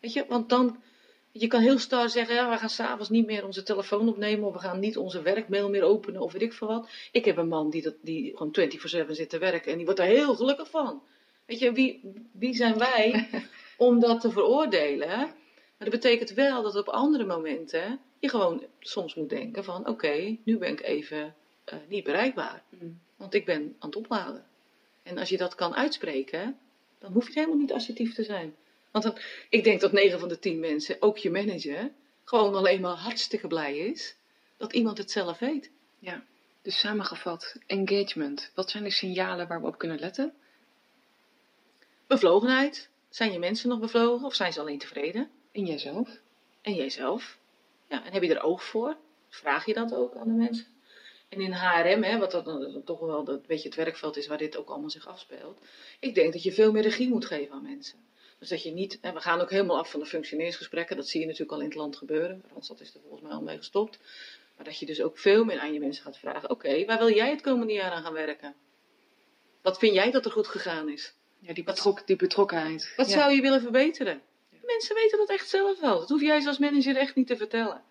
[0.00, 0.82] Weet je, want dan,
[1.32, 4.52] je kan heel star zeggen, ja, we gaan s'avonds niet meer onze telefoon opnemen of
[4.52, 6.88] we gaan niet onze werkmail meer openen of weet ik veel wat.
[7.12, 8.56] Ik heb een man die, dat, die gewoon
[9.06, 11.02] 24-7 zit te werken en die wordt er heel gelukkig van.
[11.46, 12.00] Weet je, wie,
[12.32, 13.28] wie zijn wij
[13.76, 15.38] om dat te veroordelen?
[15.80, 20.36] Maar dat betekent wel dat op andere momenten je gewoon soms moet denken van oké,
[20.44, 22.62] nu ben ik even eh, niet bereikbaar.
[22.68, 23.00] Mm.
[23.16, 24.44] Want ik ben aan het opladen.
[25.02, 26.58] En als je dat kan uitspreken,
[26.98, 28.54] dan hoef je helemaal niet assertief te zijn.
[28.90, 29.18] Want dan,
[29.48, 31.90] ik denk dat 9 van de 10 mensen, ook je manager,
[32.24, 34.14] gewoon alleen maar hartstikke blij is
[34.56, 35.70] dat iemand het zelf weet.
[35.98, 36.24] Ja.
[36.62, 38.50] Dus samengevat, engagement.
[38.54, 40.34] Wat zijn de signalen waar we op kunnen letten?
[42.06, 42.88] Bevlogenheid.
[43.08, 45.30] Zijn je mensen nog bevlogen of zijn ze alleen tevreden?
[45.50, 46.20] In jezelf.
[46.60, 47.38] En jijzelf.
[47.88, 48.96] Ja, en heb je er oog voor?
[49.28, 50.66] Vraag je dat ook aan de mensen?
[51.28, 52.44] En in HRM, hè, wat dat
[52.84, 55.60] toch wel dat, weet je, het werkveld is waar dit ook allemaal zich afspeelt.
[56.00, 57.98] Ik denk dat je veel meer regie moet geven aan mensen.
[58.38, 61.20] Dus dat je niet, en we gaan ook helemaal af van de functioneersgesprekken, dat zie
[61.20, 62.44] je natuurlijk al in het land gebeuren.
[62.52, 63.98] Randstad is er volgens mij al mee gestopt.
[64.56, 67.14] Maar dat je dus ook veel meer aan je mensen gaat vragen: oké, waar wil
[67.14, 68.54] jij het komende jaar aan gaan werken?
[69.62, 71.14] Wat vind jij dat er goed gegaan is?
[71.38, 72.92] Ja, die, betrok, die betrokkenheid.
[72.96, 73.18] Wat ja.
[73.18, 74.22] zou je willen verbeteren?
[74.72, 75.98] Mensen weten dat echt zelf wel.
[75.98, 77.82] Dat hoef jij als manager echt niet te vertellen.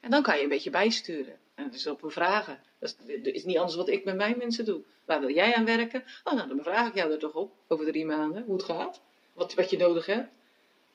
[0.00, 1.38] En dan kan je een beetje bijsturen.
[1.54, 2.60] En dat is op een vragen.
[2.78, 4.82] Dat is, dat is niet anders wat ik met mijn mensen doe.
[5.04, 6.04] Waar wil jij aan werken?
[6.24, 7.52] Oh, nou, dan vraag ik jou er toch op.
[7.68, 8.44] Over drie maanden.
[8.44, 9.00] Hoe het gaat.
[9.32, 10.28] Wat, wat je nodig hebt.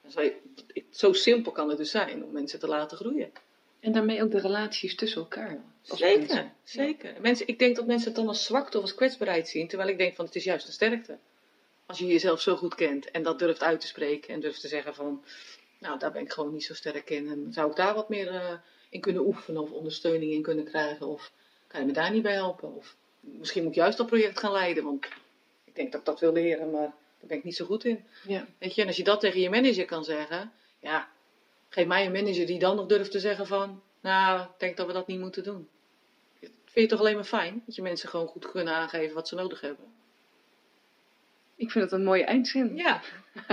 [0.07, 0.35] Je,
[0.89, 3.31] zo simpel kan het dus zijn om mensen te laten groeien.
[3.79, 5.63] En daarmee ook de relaties tussen elkaar.
[5.81, 6.53] Zeker, mensen.
[6.63, 7.15] zeker.
[7.21, 9.67] Mensen, ik denk dat mensen het dan als zwakte of als kwetsbaarheid zien.
[9.67, 11.17] Terwijl ik denk van het is juist een sterkte.
[11.85, 14.33] Als je jezelf zo goed kent en dat durft uit te spreken.
[14.33, 15.23] En durft te zeggen van,
[15.79, 17.29] nou daar ben ik gewoon niet zo sterk in.
[17.29, 18.53] En zou ik daar wat meer eh,
[18.89, 21.07] in kunnen oefenen of ondersteuning in kunnen krijgen?
[21.07, 21.31] Of
[21.67, 22.75] kan je me daar niet bij helpen?
[22.75, 24.83] Of misschien moet ik juist dat project gaan leiden.
[24.83, 25.05] Want
[25.63, 28.03] ik denk dat ik dat wil leren, maar daar ben ik niet zo goed in.
[28.27, 28.47] Ja.
[28.57, 31.09] Weet je, en als je dat tegen je manager kan zeggen, ja,
[31.69, 34.87] geef mij een manager die dan nog durft te zeggen van, nou, ik denk dat
[34.87, 35.69] we dat niet moeten doen.
[36.39, 39.27] Vind je het toch alleen maar fijn dat je mensen gewoon goed kunnen aangeven wat
[39.27, 39.93] ze nodig hebben?
[41.55, 42.75] Ik vind het een mooie eindzin.
[42.75, 43.01] Ja,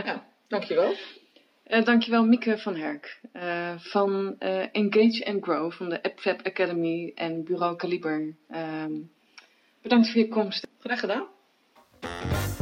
[0.05, 0.95] ja dankjewel.
[1.63, 7.13] Eh, dankjewel Mieke van Herk eh, van eh, Engage and Grow van de AppFab Academy
[7.15, 8.35] en Bureau Kaliber.
[8.49, 8.93] Ehm,
[9.83, 10.67] bedankt voor je komst.
[10.81, 11.27] Graag gedaan.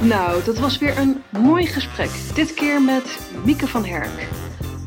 [0.01, 2.11] Nou, dat was weer een mooi gesprek.
[2.35, 4.29] Dit keer met Mieke van Herk.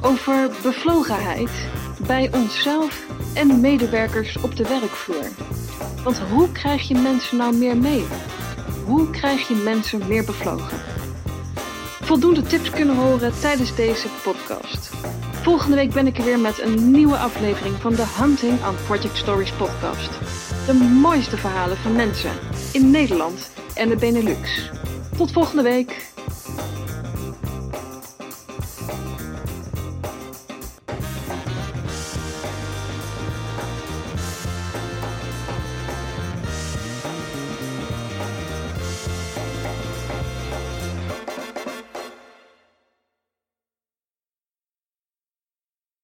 [0.02, 1.72] Over bevlogenheid
[2.08, 5.30] bij onszelf en medewerkers op de werkvloer.
[6.04, 8.06] Want hoe krijg je mensen nou meer mee?
[8.86, 10.78] Hoe krijg je mensen meer bevlogen?
[12.02, 14.92] Voldoende tips kunnen horen tijdens deze podcast.
[15.32, 19.18] Volgende week ben ik er weer met een nieuwe aflevering van de Hunting on Project
[19.18, 20.10] Stories podcast.
[20.66, 22.32] De mooiste verhalen van mensen
[22.74, 24.70] in Nederland en de Benelux.
[25.18, 26.13] Tot volgende week.